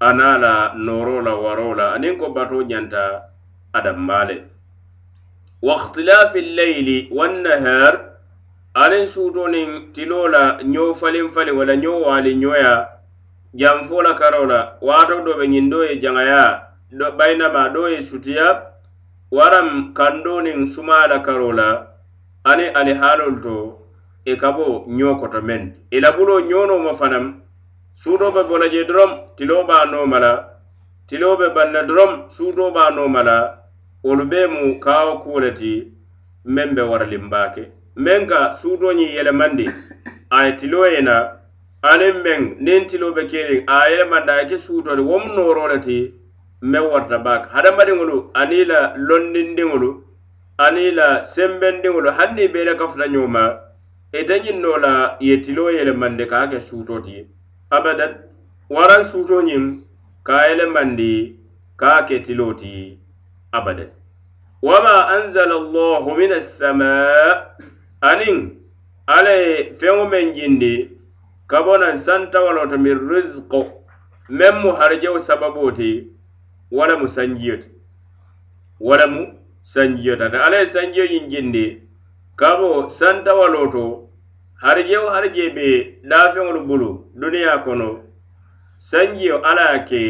a 0.00 0.12
naa 0.12 0.38
la 0.38 0.72
nooro 0.76 1.20
la 1.22 1.34
waro 1.34 1.74
la 1.74 1.94
aniŋ 1.94 2.16
ko 2.18 2.28
bato 2.30 2.62
ñanta 2.62 3.22
adamma 3.72 4.24
le 4.28 4.36
wa 5.62 5.74
ihtilafi 5.80 6.40
lleyli 6.40 7.08
wannahar 7.10 7.94
aniŋ 8.74 9.06
suuto 9.06 9.48
niŋ 9.48 9.92
tiloo 9.94 10.28
la 10.28 10.60
ño 10.62 10.94
falin 10.94 11.28
falin 11.28 11.56
wala 11.56 11.74
ño 11.76 12.00
waali 12.04 12.34
ñoya 12.36 12.88
janfo 13.54 14.02
la 14.02 14.12
karo 14.14 14.44
la 14.46 14.76
waato 14.80 15.24
do 15.24 15.38
be 15.38 15.46
ñiŋ 15.48 15.70
do 15.70 15.82
ye 15.84 15.96
jaŋaya 16.02 16.68
bayinama 17.18 17.68
do 17.72 17.88
ye 17.88 18.02
sutiya 18.02 18.76
waram 19.32 19.94
kando 19.94 20.40
niŋ 20.44 20.66
suma 20.66 21.06
la 21.08 21.18
karo 21.24 21.52
la 21.52 21.87
ani 22.50 22.66
alihaalol 22.78 23.34
to 23.44 23.54
i 24.30 24.34
ka 24.40 24.48
bo 24.56 24.66
ñoo 24.98 25.14
koto 25.20 25.40
meŋ 25.48 25.62
ti 25.72 25.78
e 25.94 25.96
i 25.96 26.00
labuloo 26.04 26.40
ñoo 26.50 26.64
nooma 26.68 26.92
fanaŋ 27.00 27.24
suutoo 28.00 28.32
be 28.36 28.42
bola 28.48 28.66
je 28.72 28.80
doroŋ 28.88 29.10
tiloo 29.36 29.62
be 29.68 29.74
a 29.82 29.84
nooma 29.92 30.18
la 30.24 30.32
tiloo 31.08 31.36
be 31.40 31.46
banna 31.56 31.80
doroŋ 31.88 32.10
suutoo 32.36 32.70
be 32.74 32.80
a 32.88 32.90
nooma 32.96 33.20
la 33.28 33.36
wolu 34.04 34.24
bee 34.30 34.46
mu 34.54 34.62
kaawo 34.84 35.12
kuwo 35.22 35.38
le 35.44 35.50
ti 35.60 35.72
meŋ 36.54 36.68
be 36.76 36.82
waralinbaa 36.90 37.48
ke 37.54 37.64
meŋ 38.04 38.20
ka 38.30 38.38
suutoo 38.60 38.92
ñiŋ 38.98 39.10
yelemandi 39.16 39.66
a 40.36 40.38
ye 40.46 40.52
tiloo 40.60 40.86
ye 40.94 41.00
na 41.08 41.16
aniŋ 41.90 42.16
meŋ 42.24 42.40
niŋ 42.64 42.82
tiloo 42.90 43.12
be 43.16 43.22
keeriŋ 43.30 43.60
a 43.74 43.76
ye 43.84 43.90
yelemandi 43.92 44.30
a 44.34 44.38
ye 44.40 44.44
ke 44.50 44.56
suutoo 44.66 44.96
le 44.98 45.02
wo 45.10 45.16
mu 45.24 45.30
nooroo 45.36 45.68
le 45.72 45.78
ti 45.86 45.96
meŋ 46.70 46.84
warata 46.92 47.18
baake. 47.26 47.46
Hadamadiŋolu 47.54 48.16
aniŋ 48.40 48.64
la 48.70 48.80
londindiŋolu 49.08 49.90
aniŋ 50.64 50.94
la 50.98 51.08
senbendiŋolu 51.24 52.10
hanniŋ 52.18 52.44
i 52.44 52.52
bee 52.52 52.64
le 52.64 52.72
la 52.72 52.78
kafuta 52.78 53.06
ñoo 53.06 53.28
ite 54.12 54.34
ñiŋ 54.44 54.60
noo 54.60 54.78
la 54.78 55.16
i 55.20 55.28
ye 55.28 55.36
tiloo 55.44 55.70
yelemandi 55.70 56.24
ka 56.26 56.36
a 56.44 56.48
ke 56.50 56.60
suuto 56.60 57.00
ti. 57.00 57.26
Abadan 57.70 58.12
waraŋ 58.74 59.02
suuto 59.04 59.42
ñiŋ 59.48 59.64
ka 60.26 60.34
a 60.42 60.48
yelemandi 60.48 61.36
ka 61.76 61.88
a 61.98 62.06
ke 62.08 62.16
tiloo 62.26 62.54
ti. 62.54 62.98
Abadan. 63.52 63.90
Wama 64.62 65.08
anzala 65.14 65.54
allahu 65.54 66.16
min 66.16 66.32
assamaa 66.32 67.54
aniŋ 68.00 68.38
alla 69.06 69.30
ye 69.30 69.74
feŋo 69.78 70.04
meŋ 70.12 70.34
jindi 70.34 70.74
ka 71.46 71.62
bo 71.62 71.76
naŋ 71.78 71.96
santawalo 71.96 72.66
to 72.70 72.78
min 72.78 72.98
risiko 73.08 73.60
meŋ 74.28 74.54
mu 74.62 74.70
harijewo 74.72 75.18
sababoo 75.18 75.70
ti 75.70 76.10
wo 76.70 76.86
lemu 76.86 77.06
sanjiyo 77.08 77.56
ti 77.56 77.70
wo 78.80 78.96
lemu 78.96 79.37
sanjiyo 79.72 80.16
tata 80.16 80.38
alla 80.44 80.58
ye 80.62 80.66
sanjiyo 80.66 81.04
ñiŋ 81.12 81.24
jindi 81.32 81.64
kabo 82.40 82.88
santawalo 82.98 83.62
to 83.74 83.84
harije 84.62 84.96
wo 85.02 85.08
harije 85.14 85.44
be 85.56 85.66
daafeŋolu 86.10 86.60
bulu 86.68 86.90
duniya 87.20 87.58
kono 87.64 87.88
sanjiyo 88.90 89.36
alla 89.48 89.64
ye 89.72 89.80
ke 89.88 90.02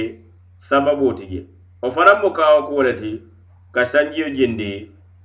sababoo 0.57 1.13
ti 1.19 1.25
je 1.31 1.41
wo 1.83 1.91
fanaŋ 1.91 2.17
mu 2.23 2.31
kawo 2.39 2.59
kuwo 2.69 2.83
le 2.87 2.93
ti 3.01 3.11
ka 3.75 3.83
sanjiyo 3.93 4.31
jindi 4.37 4.71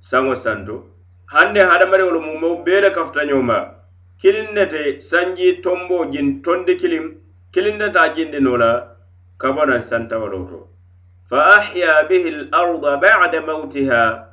saŋo 0.08 0.34
santo. 0.44 0.76
Hande 1.32 1.60
hadamadiŋolu 1.70 2.20
mumo 2.26 2.48
bee 2.64 2.80
le 2.80 2.90
kafuta 2.90 3.22
ñoma 3.30 3.58
kiliŋ 4.20 4.48
ne 4.54 4.64
te 4.66 5.00
sanji 5.00 5.62
tombo 5.62 5.96
jin 6.12 6.42
tondi 6.42 6.74
kiliŋ 6.80 7.04
kiliŋ 7.52 7.76
ne 7.78 7.88
ta 7.94 8.02
jindi 8.14 8.38
no 8.40 8.56
la 8.56 8.70
ka 9.40 9.52
bo 9.54 9.62
naŋ 9.64 9.80
santawalo 9.90 10.38
to 10.50 10.58
fa 11.24 11.56
ahya 11.56 12.04
bihi 12.08 12.28
l 12.30 12.48
arda 12.52 12.96
bada 13.00 13.40
mautiha 13.40 14.28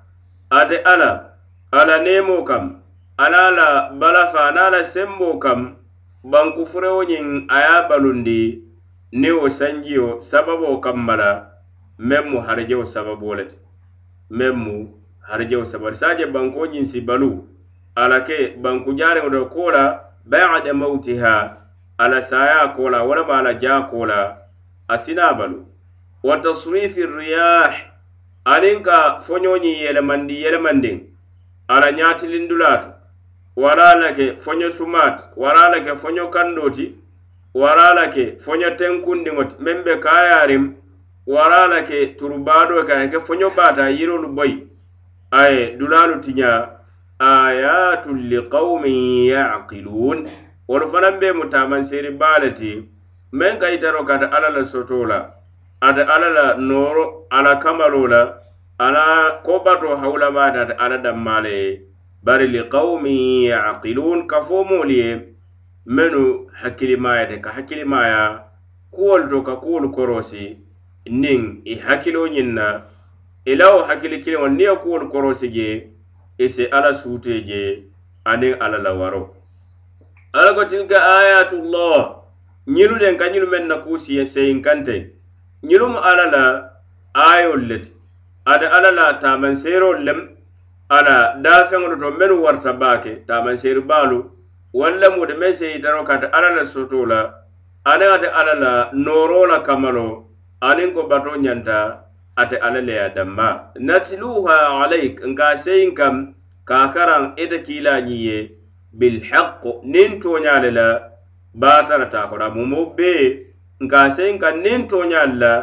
ate 0.50 0.78
ala 0.84 1.32
ala 1.72 2.04
nemo 2.04 2.44
kam 2.44 2.82
ala 3.18 3.52
la 3.52 3.90
balafa 3.96 4.50
ana 4.52 4.70
la 4.70 4.84
sembo 4.84 5.40
kam 5.40 5.76
banku 6.24 6.66
furewo 6.66 7.04
ñiŋ 7.04 7.48
a 7.48 7.58
ye 7.60 7.88
balundi 7.90 8.64
ni 9.12 9.32
wo 9.32 9.50
sanjiyo 9.50 10.22
sababo 10.22 10.78
kamma 10.84 11.16
la 11.16 11.32
meŋ 11.98 12.24
mu 12.32 12.40
harijewo 12.44 12.86
sababo 12.86 13.36
le 13.36 13.46
ti 13.48 13.58
meŋ 14.30 14.54
mu 14.56 14.76
harijewo 15.28 15.66
sababo 15.66 15.94
saje 15.96 16.26
banko 16.28 16.66
ñiŋ 16.68 16.84
si 16.86 17.02
balu 17.02 17.48
ala 17.96 18.22
ke 18.28 18.60
banku 18.62 18.92
jariŋo 19.00 19.30
do 19.32 19.46
ko 19.48 19.72
la 19.72 20.12
bada 20.28 20.74
mautiha 20.74 21.58
ala 21.98 22.22
saya 22.22 22.68
ko 22.76 22.90
la 22.90 23.04
walama 23.04 23.40
ala 23.40 23.54
jaa 23.56 23.82
ko 23.88 24.06
la 24.06 24.38
a 24.88 24.98
sina 24.98 25.34
balu 25.34 25.71
wa 26.24 26.38
tasrifi 26.38 27.06
riyah 27.06 27.74
aniŋ 28.46 28.82
ka 28.82 29.20
foñoñiŋ 29.20 29.76
yelemandi 29.84 30.36
yelemandiŋ 30.44 30.98
ala 31.68 31.92
ñaatilindula 31.92 32.78
to 32.82 32.90
wara 33.56 33.96
la 33.96 34.14
ke 34.14 34.36
foño 34.38 34.70
sumaat 34.70 35.30
wara 35.36 35.70
la 35.70 35.80
ke 35.86 35.96
foño 35.96 36.30
kando 36.30 36.70
ti 36.70 36.96
wara 37.54 37.94
la 37.94 38.10
ke 38.10 38.38
foño 38.38 38.70
tenkundiŋo 38.78 39.44
ti 39.50 39.56
meŋ 39.60 39.84
be 39.84 39.94
kaayariŋ 40.00 40.64
wara 41.28 41.68
la 41.68 41.82
ke 41.84 42.16
turubaado 42.18 42.84
ke 42.84 43.10
ke 43.12 43.20
foño 43.20 43.50
baata 43.56 43.90
yirolu 43.90 44.28
boyi. 44.36 44.68
Aye 45.32 45.60
ye 45.60 45.78
dulaalu 45.78 46.20
tiña 46.22 46.70
ayatun 47.20 48.30
liqaumin 48.30 49.26
yaqilun 49.34 50.28
wolu 50.68 50.86
fanaŋ 50.88 51.20
be 51.20 51.34
mu 51.34 51.46
taamanseeri 51.50 52.12
baa 52.18 52.40
le 52.40 52.52
ti 52.54 52.90
meŋ 53.32 53.60
ka 53.60 53.68
yitaro 53.70 54.04
kata 54.04 54.28
alla 54.32 54.50
la 54.50 54.64
soto 54.64 55.06
la 55.06 55.41
ate 55.82 56.02
alla 56.04 56.30
la 56.30 56.46
nooro 56.58 57.26
ala 57.30 57.56
kamalo 57.56 58.08
la 58.08 58.22
ala 58.78 59.32
kobato 59.46 59.96
hawulamaate 59.96 60.58
ate 60.60 60.74
alla 60.74 60.98
danmaa 60.98 61.42
le 61.42 61.52
ye 61.62 61.82
bari 62.24 62.48
liqawmin 62.48 63.44
yaqiluun 63.50 64.28
kafo 64.28 64.64
moolu 64.64 64.92
ye 64.92 65.10
mennu 65.86 66.48
hakkilimayate 66.62 67.42
ka 67.42 67.50
hakkilimaya 67.50 68.44
kuwolu 68.92 69.28
to 69.30 69.42
ka 69.42 69.56
kuwolu 69.56 69.90
korosi 69.92 70.58
niŋ 71.10 71.62
i 71.66 71.76
hakkilo 71.76 72.28
ñiŋ 72.28 72.50
na 72.54 72.82
i 73.46 73.56
la 73.56 73.74
wo 73.76 73.82
hakkili 73.84 74.22
kiliŋo 74.22 74.48
niŋ 74.48 74.62
ye 74.62 74.76
kuwolu 74.76 75.10
korosi 75.10 75.48
je 75.50 75.90
i 76.38 76.50
si 76.50 76.66
alla 76.66 76.94
suutee 76.94 77.42
je 77.42 77.62
aniŋ 78.26 78.54
alla 78.64 78.78
la 78.78 78.94
waro 78.94 79.36
alla 80.34 80.54
ko 80.54 80.66
tilka 80.66 80.98
ayatullah 81.18 82.22
ñilu 82.68 83.00
den 83.00 83.18
ka 83.18 83.26
ñilu 83.34 83.48
meŋ 83.48 83.64
na 83.68 83.78
kuu 83.78 83.98
siyen 83.98 84.26
seyin 84.26 84.62
kante 84.62 85.21
ñilumu 85.64 86.00
alla 86.10 86.26
la 86.36 86.44
ayol 87.14 87.62
le 87.70 87.78
ti 87.80 87.92
ada 88.46 88.68
alla 88.78 88.92
la 88.92 89.14
tamanseerolu 89.20 90.04
lem. 90.06 90.20
Ala 90.90 91.38
daafeŋolu 91.44 92.00
to 92.00 92.12
mennu 92.20 92.42
warta 92.44 92.74
baake 92.74 93.26
tamanseeri 93.28 93.82
baalu. 93.82 94.20
Walla 94.74 95.10
mude 95.16 95.34
meŋ 95.40 95.54
seyitaro 95.54 96.00
yitano 96.00 96.08
kata 96.08 96.28
alla 96.34 96.50
la 96.58 96.64
soto 96.66 97.06
la 97.06 97.20
aniŋ 97.86 98.10
ate 98.16 98.28
alla 98.40 98.54
la 98.64 98.74
nooro 98.94 99.46
la 99.46 99.60
kamalo. 99.68 100.28
Aniŋ 100.62 100.94
ko 100.94 101.04
bato 101.08 101.32
ñanta 101.38 101.78
ate 102.36 102.58
alla 102.58 102.82
le 102.82 102.94
ye 102.94 103.10
damma. 103.16 103.72
Natiluha 103.80 104.58
alayk 104.84 105.22
nka 105.30 105.58
seyin 105.58 105.96
kam 105.96 106.34
ka 106.66 106.92
karaŋ 106.94 107.24
ite 107.38 107.58
kiila 107.66 108.02
ñiŋ 108.02 108.22
ye 108.28 108.38
bilhaq 109.00 109.64
niŋ 109.84 110.20
tooña 110.22 110.60
le 110.64 110.72
la 110.72 110.88
baatara 111.54 112.06
taa 112.10 112.28
kono 112.30 112.46
a 112.46 112.50
mumo 112.50 112.86
bee 112.98 113.51
nka 113.84 114.12
sei 114.16 114.32
nin 114.34 114.62
niŋ 114.64 114.80
tooñaalu 114.90 115.36
la 115.44 115.54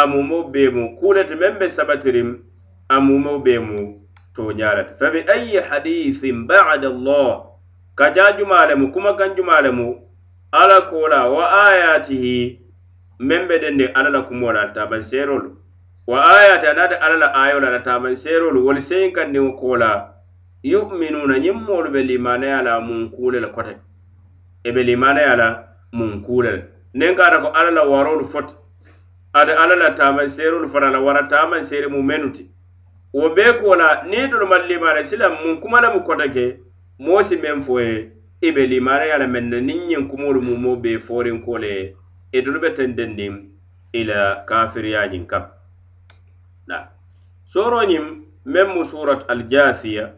a 0.00 0.02
mumoo 0.06 0.44
bee 0.52 0.70
mu 0.76 0.84
kulete 0.98 1.34
meŋ 1.40 1.52
be 1.60 1.66
sabatirim 1.76 2.30
a 2.88 2.96
mumoo 3.06 3.38
bee 3.44 3.58
mu 3.68 3.78
tooñaa 4.34 4.74
le 4.76 4.82
fa 4.98 5.06
bi 5.12 5.20
ayi 5.34 5.56
hadisin 5.68 6.46
bada 6.48 6.88
allah 6.94 7.30
kaca 7.98 8.32
jumaa 8.38 8.66
le 8.68 8.74
mu 8.80 8.86
kumakaŋ 8.94 9.30
jumaa 9.36 9.60
le 9.64 9.70
mu 9.78 9.86
ala 10.60 10.80
kola 10.90 11.20
wa 11.34 11.44
ayatihi 11.66 12.36
meŋ 13.28 13.42
be 13.48 13.58
dende 13.62 13.86
ala 13.94 14.10
la 14.10 14.20
kumoo 14.22 14.52
la 14.52 14.72
taban 14.74 15.02
serolu. 15.02 15.50
Wa 16.06 16.18
ayati 16.38 16.66
anata 16.66 16.96
ala 17.04 17.16
la 17.16 17.28
ayo 17.42 17.60
la 17.60 17.70
la 17.70 17.80
taban 17.80 18.16
seerolu 18.16 18.64
wolu 18.66 18.80
seyin 18.82 19.12
kaŋ 19.12 19.28
niŋo 19.32 19.76
la 19.76 19.90
yuminuna 20.62 21.38
ñiŋ 21.38 21.56
moolu 21.66 21.90
be 21.94 22.00
limanaya 22.02 22.62
la 22.62 22.80
muŋ 22.80 23.10
kuule 23.14 23.38
le 23.40 23.48
kote. 23.54 23.74
E 24.64 24.72
be 24.72 24.82
limanaya 24.82 25.36
la 25.36 25.48
muŋ 25.92 26.20
kuule 26.24 26.50
le 26.56 26.62
niŋ 26.94 27.14
kata 27.16 27.38
ko 27.42 27.48
alla 27.58 27.70
la 27.70 27.82
warolu 27.84 28.24
foti. 28.24 28.54
Ate 29.32 29.52
alla 29.52 29.76
la 29.76 29.90
taamanseerolu 29.94 30.68
fana 30.68 30.90
la 30.90 31.00
wara 31.00 31.22
taman 31.22 31.30
taamanseeri 31.30 31.88
mu 31.88 32.02
menu 32.02 32.30
ti 32.32 32.50
wo 33.12 33.28
bee 33.34 33.52
ko 33.60 33.74
la 33.76 34.02
niŋ 34.10 34.30
tolu 34.30 34.46
maŋ 34.46 34.62
limaariya 34.68 35.04
silaŋ 35.04 35.32
mun 35.42 35.60
kuma 35.60 35.80
la 35.80 35.94
mu 35.94 36.00
kote 36.02 36.28
ke 36.34 36.60
moo 36.98 37.22
si 37.22 37.36
meŋ 37.36 37.62
fo 37.62 37.80
ye 37.80 38.10
i 38.42 38.52
be 38.52 38.66
limaariya 38.66 39.18
la 39.18 39.26
meŋ 39.26 39.44
na 39.50 39.58
niŋ 39.60 39.80
ñiŋ 39.88 40.08
kumolu 40.10 40.40
mu 40.42 40.56
moo 40.56 40.76
bee 40.76 40.98
foorinko 40.98 41.58
le 41.58 41.68
ye. 41.68 41.96
Itolu 42.32 42.60
be 42.60 42.70
tendendiŋ 42.70 43.32
i 43.92 44.04
la 44.04 44.44
kafiriya 44.46 45.00
kafiriyañiŋ 45.06 45.26
kam 45.26 45.44
sooroñiŋ 47.52 48.04
meŋ 48.44 48.66
mu 48.74 48.82
surat 48.84 49.26
aljathiya 49.32 50.14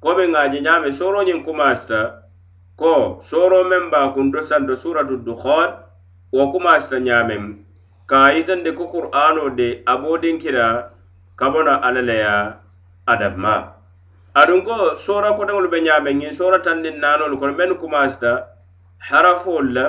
komi 0.00 0.24
ŋa 0.32 0.48
je 0.52 0.58
ñaami 0.60 0.90
sooroñiŋ 0.98 1.44
kumasita 1.44 2.00
ko 2.80 3.20
soro 3.20 3.64
meŋ 3.64 3.90
baa 3.92 4.12
kunto 4.14 4.40
santo 4.40 4.74
suratu 4.76 5.16
dukhol 5.16 5.68
wo 6.32 6.46
kumaasita 6.52 6.98
ñaameŋ 7.06 7.42
ka 8.06 8.16
a 8.26 8.32
yitandi 8.34 8.70
ko 8.78 8.84
qur'ano 8.86 9.50
de 9.58 9.82
a 9.86 9.96
boodinkira 9.98 10.90
kabona 11.36 11.82
alla 11.82 12.02
le 12.02 12.16
ya 12.18 12.36
adamma 13.06 13.74
aduŋ 14.34 14.60
ko 14.62 14.96
soora 14.96 15.32
kotaŋolu 15.34 15.68
be 15.70 15.78
ñaameŋ 15.86 16.14
ñiŋ 16.20 16.32
soora 16.32 16.58
tandin 16.62 17.00
naanolu 17.02 17.38
kono 17.38 17.52
mennu 17.58 17.74
kumaasita 17.82 18.46
harafoolu 18.98 19.70
la 19.74 19.84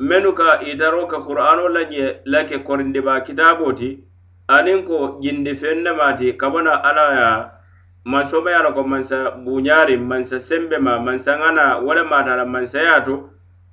mennu 0.00 0.32
ka 0.34 0.58
itaro 0.70 1.06
ka 1.06 1.18
qur'ano 1.26 1.68
la 1.68 1.82
ñe 1.90 2.04
la 2.24 2.44
ke 2.44 2.58
korindiba 2.66 3.20
kitabo 3.26 3.72
ti 3.72 4.02
aniŋ 4.48 4.82
ko 4.88 5.18
jindi 5.22 5.54
feŋ 5.54 5.78
nemaati 5.86 6.34
kabona 6.40 6.72
alla 6.88 7.06
ya 7.20 7.30
mansoma 8.04 8.50
la 8.64 8.70
ko 8.72 8.82
mansa 8.82 9.30
buuñaariŋ 9.44 10.02
mansa 10.10 10.38
sembe 10.38 10.78
ma 10.78 10.98
mansa 10.98 11.38
ŋana 11.38 11.78
wo 11.84 11.94
le 11.94 12.02
maata 12.02 12.36
la 12.36 12.44
mansaya 12.44 13.00
to 13.06 13.30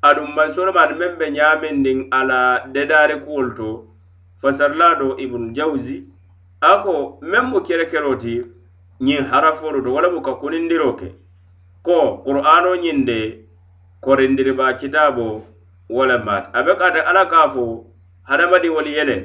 aduŋ 0.08 0.28
mansoola 0.38 0.72
maati 0.78 0.94
meŋ 1.00 1.12
be 1.20 1.26
ñaamindiŋ 1.38 1.98
a 2.18 2.20
la 2.30 2.40
dedaari 2.74 3.16
kuwolu 3.24 3.52
to 3.58 3.70
fasarlaado 4.42 5.08
ibnu 5.24 5.48
jawzi. 5.58 5.98
A 6.62 6.72
ko 6.84 6.94
meŋ 7.32 7.44
mu 7.52 7.60
kerekero 7.68 8.16
ti 8.16 8.34
ñiŋ 9.06 9.22
harafolu 9.32 9.80
to 9.84 9.90
wo 9.94 10.02
le 10.02 10.10
buka 10.14 10.34
kunindiro 10.42 10.94
ke. 11.00 11.08
Ko 11.86 12.22
qur'ano 12.26 12.76
ñiŋ 12.84 13.06
de 13.06 13.20
korindiriba 14.02 14.74
kitaabo 14.80 15.42
wo 15.90 16.06
le 16.06 16.18
maati 16.26 16.50
a 16.54 16.64
be 16.66 16.74
ka 16.80 16.86
ate 16.90 17.00
alla 17.10 17.26
ka 17.26 17.50
fo 17.50 17.64
hadamadiŋolu 18.30 18.90
ye 18.98 19.04
le 19.10 19.18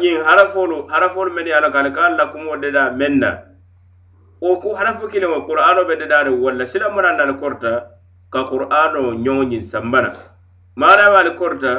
ñiŋ 0.00 0.16
harafolu 0.26 0.86
harafolu 0.90 1.30
mennu 1.34 1.48
ye 1.50 1.54
a 1.54 1.60
la 1.60 1.70
ka 1.70 1.78
ali 1.78 1.90
ka 1.92 2.02
alla 2.06 2.26
kumo 2.32 2.56
deda 2.56 2.90
meŋ 2.90 3.14
na. 3.22 3.30
Wo 4.40 4.56
ku 4.60 4.74
harafu 4.74 5.08
kiliŋo 5.08 5.46
qur'ano 5.46 5.84
be 5.86 5.94
dedaari 5.96 6.30
walla 6.30 6.66
sila 6.66 6.90
muraŋ 6.90 7.38
korta 7.40 7.95
ka 8.36 8.42
qur'ano 8.52 9.02
ñoŋo 9.24 9.42
ñiŋ 9.50 9.62
sambana. 9.72 10.10
Maadama 10.80 11.18
ali 11.24 11.32
korta 11.40 11.72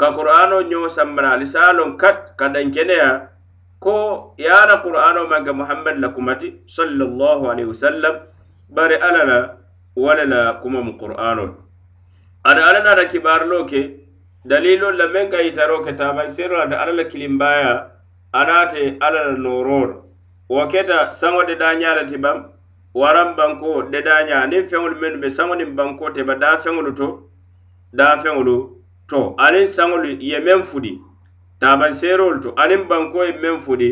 ka 0.00 0.08
qur'ano 0.16 0.56
ñoŋo 0.70 0.88
sambana. 0.88 1.28
Ali 1.36 1.46
se 1.52 1.58
a 1.68 1.72
loŋ 1.78 1.90
kat 2.02 2.18
ka 2.38 2.48
dankeneya 2.54 3.28
ko 3.84 3.94
ye 4.38 4.48
a 4.48 4.66
la 4.70 4.76
qur'ano 4.84 5.20
maŋ 5.30 5.42
ke 5.46 5.52
muhammadi 5.60 6.00
la 6.04 6.08
kumati 6.16 6.48
sallallahu 6.76 7.42
alayhi 7.52 7.68
wa 7.72 7.78
sallam 7.84 8.14
bari 8.76 8.96
alla 9.08 9.22
la 9.30 9.38
wo 9.96 10.12
le 10.18 10.24
la 10.32 10.40
kuma 10.62 10.80
mu 10.86 10.92
qur'ano. 11.02 11.44
Ada 12.48 12.60
alla 12.68 12.80
naata 12.86 13.04
kibaarilo 13.12 13.58
ke 13.70 13.80
dalilol 14.48 14.96
la 14.96 15.06
meŋ 15.14 15.26
ka 15.32 15.38
yitaro 15.46 15.84
ke 15.84 15.92
taamansero 16.00 16.56
ate 16.64 16.74
alla 16.82 16.92
la 17.00 17.04
kilimbaya 17.04 17.72
anaate 18.32 18.96
alla 19.04 19.20
la 19.28 19.36
noororo 19.44 19.96
wo 20.48 20.62
keta 20.72 20.98
saŋo 21.20 21.44
de 21.48 21.54
daña 21.62 21.94
le 22.00 22.02
ti 22.10 22.16
bam 22.24 22.38
waran 22.94 23.36
banko 23.36 23.82
dedaña 23.92 24.42
aniŋ 24.44 24.64
feŋolu 24.70 24.96
mennu 25.00 25.18
be 25.22 25.28
saŋo 25.30 25.54
niŋ 25.54 25.70
banko 25.76 26.10
teba 26.14 26.34
daa 26.42 26.56
feŋolu 26.56 26.92
to 26.94 27.08
daa 27.92 28.16
feŋolu 28.22 28.56
to. 29.08 29.34
Aniŋ 29.44 29.66
saŋolu 29.66 30.08
ye 30.20 30.38
meŋ 30.46 30.62
fudi 30.70 30.92
taabanseerolu 31.60 32.40
to. 32.42 32.50
Aniŋ 32.62 32.82
banko 32.90 33.24
ye 33.24 33.32
meŋ 33.42 33.56
fudi 33.64 33.90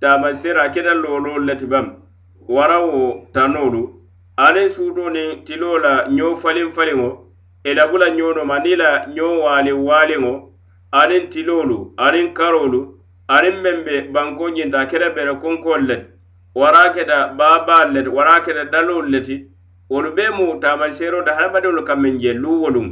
taabanseera 0.00 0.62
a 0.62 0.72
keta 0.74 0.94
looloolu 0.94 1.44
le 1.46 1.54
ti 1.60 1.66
bam 1.66 1.86
wara 2.48 2.78
wo 2.86 3.28
tanolu. 3.34 3.82
Aniŋ 4.36 4.68
suuto 4.74 5.04
niŋ 5.16 5.44
tiloo 5.46 5.78
la 5.84 5.92
ñoo 6.16 6.34
faliŋ 6.42 6.68
faliŋo 6.76 7.08
i 7.64 7.70
e 7.70 7.74
la 7.74 7.86
bula 7.90 8.08
ñoo 8.16 8.32
noma 8.34 8.58
niŋ 8.64 8.76
la 8.82 8.90
ñoo 9.16 9.34
waaliŋ 9.44 9.78
waaliŋo 9.88 10.32
aniŋ 11.00 11.24
tiloolu 11.32 11.78
aniŋ 12.04 12.26
karoolu 12.38 12.80
aniŋ 13.34 13.54
meŋ 13.62 13.76
be 13.86 13.94
banko 14.14 14.44
ñinta 14.56 14.78
a 14.80 14.86
keta 14.90 15.10
bere 15.16 15.34
konkoolu 15.42 15.86
le 15.90 15.96
ti 15.96 16.17
wara 16.60 16.82
keta 16.94 17.18
baabaalu 17.38 17.92
le 17.94 18.02
ti 18.02 18.10
wara 18.18 18.40
keta 18.44 18.64
daloolu 18.72 19.08
le 19.14 19.20
ti 19.26 19.36
wolu 19.90 20.10
bee 20.16 20.30
mu 20.38 20.46
taamanseeroo 20.62 21.22
da 21.26 21.32
hadamadiŋolu 21.36 21.82
ka 21.88 21.94
meŋ 22.02 22.14
je 22.22 22.32
luuwoluŋ 22.42 22.88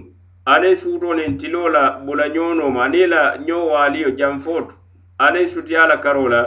aniŋ 0.53 0.75
suutoo 0.83 1.15
niŋ 1.19 1.33
tiloo 1.41 1.69
la 1.77 1.83
bula 2.05 2.27
ñoonoo 2.35 2.71
ma 2.77 2.81
aniŋ 2.87 3.07
la 3.15 3.23
ñoo 3.47 3.65
waaliyo 3.73 4.11
janfoo 4.19 4.61
to 4.69 4.75
aniŋ 5.25 5.47
sutiyaa 5.55 5.87
la 5.91 5.97
karoo 6.05 6.29
la 6.35 6.41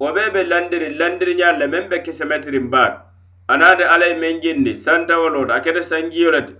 wo 0.00 0.08
bee 0.16 0.30
be 0.34 0.40
landiri 0.52 0.88
landiriñaalu 1.00 1.58
le 1.60 1.66
meŋ 1.72 1.84
be 1.90 1.96
kesemetiriŋ 2.04 2.66
baa 2.72 2.90
anaate 3.52 3.84
alla 3.92 4.06
ye 4.10 4.14
meŋ 4.22 4.34
jindi 4.42 4.72
santawoloo 4.84 5.46
to 5.48 5.52
a 5.58 5.60
keta 5.64 5.82
sanjiyo 5.90 6.30
le 6.36 6.40
ti 6.48 6.54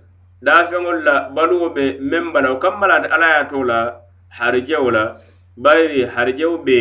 daafeŋolu 0.45 1.01
la 1.07 1.15
baluwo 1.35 1.67
be 1.75 1.85
meŋ 2.11 2.25
bala 2.33 2.47
wo 2.53 2.57
kamma 2.63 2.85
laate 2.91 3.07
alla 3.15 3.27
ye 3.33 3.37
a 3.43 3.45
to 3.51 3.63
la 3.69 3.77
harijewo 4.37 4.89
la 4.91 5.03
bayiri 5.63 6.05
harijewo 6.15 6.57
be 6.65 6.77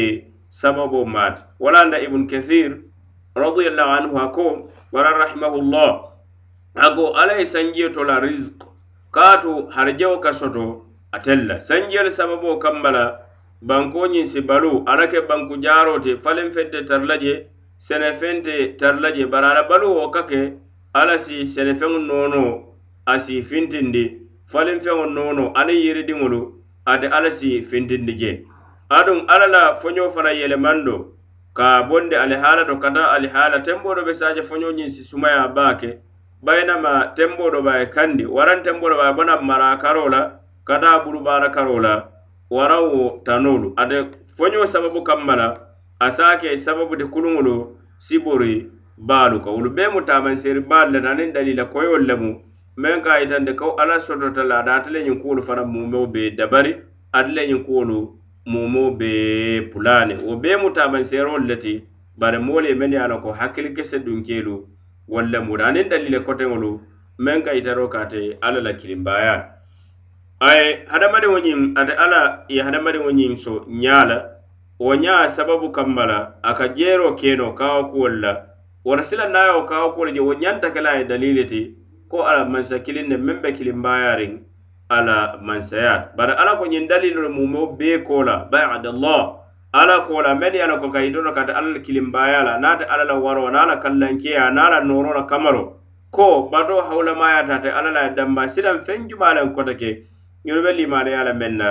sababoo 0.49 1.05
maati 1.14 1.43
wala 1.61 1.85
na 1.85 1.97
ibunu 2.05 2.27
kathir 2.27 2.89
radiallahu 3.37 3.90
anhu 3.99 4.14
ako 4.19 4.47
wara 4.93 5.11
rahimahullah 5.19 5.90
ako 6.75 7.14
ala 7.14 7.38
ye 7.38 7.47
sanjiyo 7.47 7.88
to 7.95 8.05
la 8.05 8.21
risque 8.21 8.66
kaatu 9.12 9.66
harjewo 9.71 10.19
ka 10.21 10.33
soto 10.33 10.87
atella 11.12 11.55
la 11.55 12.11
sababo 12.11 12.59
kambala 12.59 13.05
kamma 13.07 13.19
banko 13.62 14.07
ñiŋ 14.07 14.27
si 14.27 14.40
balu 14.40 14.83
ala 14.87 15.07
ke 15.07 15.21
banku 15.29 15.57
jaaro 15.62 16.01
te 16.01 16.16
faliŋ 16.16 16.51
feŋ 16.51 16.71
te 16.71 16.85
tara 16.85 17.05
la 17.05 17.16
je 17.19 17.47
senefeŋ 17.79 18.43
te 18.43 18.77
tara 18.79 19.01
la 19.01 19.11
je 19.12 19.27
bari 19.27 19.47
ala 19.47 19.62
baluwo 19.69 20.11
ka 20.11 20.23
ke 20.27 20.55
alla 20.93 21.19
si 21.19 21.47
senefeŋo 21.47 21.99
noono 21.99 22.75
a 23.07 23.19
si 23.19 23.43
fintindi 23.43 24.05
faliŋ 24.47 24.81
feŋo 24.81 25.07
noono 25.07 25.53
aniŋ 25.55 25.79
yiridiŋolu 25.87 26.40
ate 26.87 27.07
ala 27.07 27.31
si 27.31 27.62
fintindi 27.62 28.14
je. 28.19 28.33
Aduŋ 28.90 29.27
ala 29.29 29.47
la 29.47 29.62
foño 29.75 30.09
fana 30.11 30.31
yelemando 30.33 31.19
ka 31.61 31.83
bonde 31.83 32.16
alihaala 32.16 32.64
to 32.64 32.77
kata 32.81 33.12
alihaala 33.12 33.61
tenboo 33.61 33.94
do 33.94 34.03
be 34.05 34.12
saaje 34.14 34.40
foñoo 34.49 34.73
ñiŋ 34.73 34.88
si 34.88 35.05
sumaya 35.05 35.49
baake. 35.57 35.90
Ke 35.90 35.99
bayinama 36.42 37.12
tenboo 37.16 37.51
do 37.53 37.61
be 37.62 37.87
kandi 37.94 38.25
waran 38.25 38.62
tenboo 38.64 38.88
do 38.88 38.96
be 38.96 39.12
bona 39.16 39.37
mara 39.42 39.77
karoo 39.77 40.09
la 40.09 40.20
ka 40.64 40.79
taa 40.81 41.05
burubaara 41.05 41.51
karoo 41.53 41.81
la 41.81 41.92
waraŋ 42.51 42.85
wo 42.92 43.20
ate 43.77 43.96
foñoo 44.37 44.66
sababu 44.66 45.05
kamma 45.05 45.37
la 45.37 45.55
a 46.01 46.11
se 46.11 46.57
sababu 46.57 46.96
de 46.96 47.05
kuluŋolu 47.05 47.77
sibori 47.99 48.70
baalu 48.96 49.40
ka 49.44 49.51
wolu 49.51 49.70
bee 49.70 49.88
mu 49.92 50.01
taamanseeri 50.01 50.61
baalu 50.61 50.92
le 51.01 51.09
aniŋ 51.09 51.33
dalila 51.33 51.64
koyolu 51.68 52.05
lemu 52.07 52.31
men 52.77 53.03
ka 53.03 53.11
a 53.12 53.20
yitandi 53.20 53.53
ko 53.55 53.77
ala 53.77 54.01
sotota 54.01 54.42
la 54.44 54.61
ada 54.64 54.75
ate 54.81 54.88
le 54.90 55.05
ñiŋ 55.05 55.20
kuwolu 55.20 55.42
fanaŋ 55.42 55.66
mumeo 55.68 56.07
be 56.07 56.31
dabari 56.38 56.73
ate 57.12 57.29
le 57.37 57.42
ñiŋ 57.53 57.64
kuwolu 57.66 58.19
momoo 58.46 58.90
be 58.98 59.70
pulane. 59.72 60.14
Wo 60.24 60.37
be 60.37 60.57
mu 60.57 60.70
tamanserol 60.70 61.46
leti 61.46 61.83
bare 62.20 62.38
moolu 62.38 62.66
ye 62.68 62.74
men 62.74 62.92
ye 62.92 62.98
a 62.98 63.09
loŋ 63.09 63.22
ko 63.22 63.33
hakkili 63.33 63.74
kese 63.74 63.98
dunkeelu 64.05 64.66
walla 65.09 65.40
muda 65.40 65.64
aniŋ 65.66 65.88
dalile 65.88 66.20
koteŋolu 66.20 66.81
meŋ 67.18 67.42
ka 67.44 67.53
itaro 67.55 67.88
kate 67.88 68.37
alla 68.40 68.61
la 68.61 68.72
kilimbaya 68.72 69.35
aye 70.40 70.85
hadamadiŋo 70.92 71.38
ñiŋ 71.46 71.61
ate 71.81 71.92
alla 72.05 72.44
ye 72.48 72.62
hadamadiŋo 72.62 73.11
ñiŋ 73.11 73.37
so 73.37 73.64
ñaa 73.68 74.05
la 74.05 74.18
wo 74.79 74.94
ñaa 74.94 75.29
sababu 75.29 75.72
kamma 75.72 76.07
la 76.07 76.18
a 76.42 76.55
ka 76.55 76.68
jeero 76.76 77.14
keno 77.14 77.53
kawo 77.53 77.85
kuwolu 77.90 78.20
la 78.20 78.33
wara 78.85 79.03
sila 79.03 79.29
naayo 79.29 79.64
kawo 79.64 79.92
kuwolu 79.92 80.12
je 80.12 80.20
wo 80.20 80.35
ñanta 80.35 80.70
ke 80.70 80.81
la 80.81 80.98
ye 80.98 81.05
dalile 81.05 81.44
ti 81.44 81.74
ko 82.09 82.22
alla 82.29 82.44
mansa 82.44 82.79
kiliŋ 82.85 83.09
ne 83.09 83.16
meŋ 83.16 83.40
be 83.42 83.53
kilimbayariŋ 83.53 84.33
ala 84.90 85.38
mansayat 85.38 86.16
bari 86.16 86.33
ala 86.35 86.59
ko 86.59 86.64
ñiŋ 86.66 86.85
dalilolu 86.90 87.31
mumo 87.31 87.62
bee 87.79 88.03
kola 88.03 88.50
badallah. 88.50 89.40
Ala 89.72 90.03
kola 90.03 90.35
men 90.35 90.50
meŋ 90.50 90.55
ye 90.59 90.62
a 90.66 90.79
ko 90.83 90.90
ka 90.90 90.98
i 90.98 91.12
kata 91.12 91.55
alla 91.55 91.70
la 91.74 91.81
kilimbaya 91.81 92.42
la 92.42 92.59
naata 92.59 92.90
ala 92.90 93.05
la 93.05 93.14
waro 93.14 93.50
na 93.50 93.66
la 93.66 93.76
kallankeya 93.79 94.50
na 94.50 94.68
la 94.68 94.81
noro 94.83 95.14
la 95.14 95.22
kamaro. 95.31 95.79
Ko 96.11 96.50
bato 96.50 96.83
hawulamayata 96.83 97.62
te 97.62 97.70
ala 97.70 97.90
la 97.92 98.09
damba 98.11 98.48
silaŋ 98.48 98.83
feŋ 98.83 99.09
jumalen 99.09 99.55
kota 99.55 99.74
ke 99.79 100.03
ñolu 100.44 100.62
be 100.62 100.72
limaneya 100.74 101.22
la 101.24 101.33
meŋ 101.35 101.53
na 101.57 101.68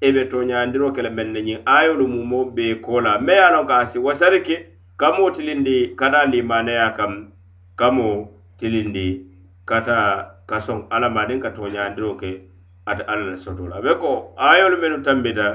e 0.00 0.12
be 0.12 0.30
toñandiro 0.30 0.94
ke 0.94 1.02
la 1.02 1.10
meŋ 1.10 1.28
na 1.34 1.40
ñiŋ 1.40 1.58
ayolu 1.66 2.06
mumo 2.06 2.44
bee 2.54 2.78
kola. 2.78 3.18
Me 3.18 3.34
meŋ 3.34 3.34
ye 3.34 3.42
a 3.42 3.66
ka 3.66 3.86
si 3.86 3.98
wasari 3.98 4.42
ke 4.46 4.56
kamo 4.96 5.30
tilindi 5.34 5.96
kata 5.98 6.30
limaneya 6.30 6.94
kam 6.94 7.32
kamo 7.74 8.30
tilindi 8.58 9.26
kata 9.66 9.98
ka 10.46 10.60
soŋ 10.60 10.86
alamaniŋ 10.94 11.40
ka 11.42 11.50
toñandiro 11.50 12.14
ke 12.14 12.49
ate 12.90 13.02
alla 13.06 13.30
le 13.30 13.36
soto 13.36 13.66
la 13.68 13.80
be 13.80 13.94
ko 14.02 14.34
ayolu 14.36 14.76
menu 14.82 15.02
tambita 15.02 15.46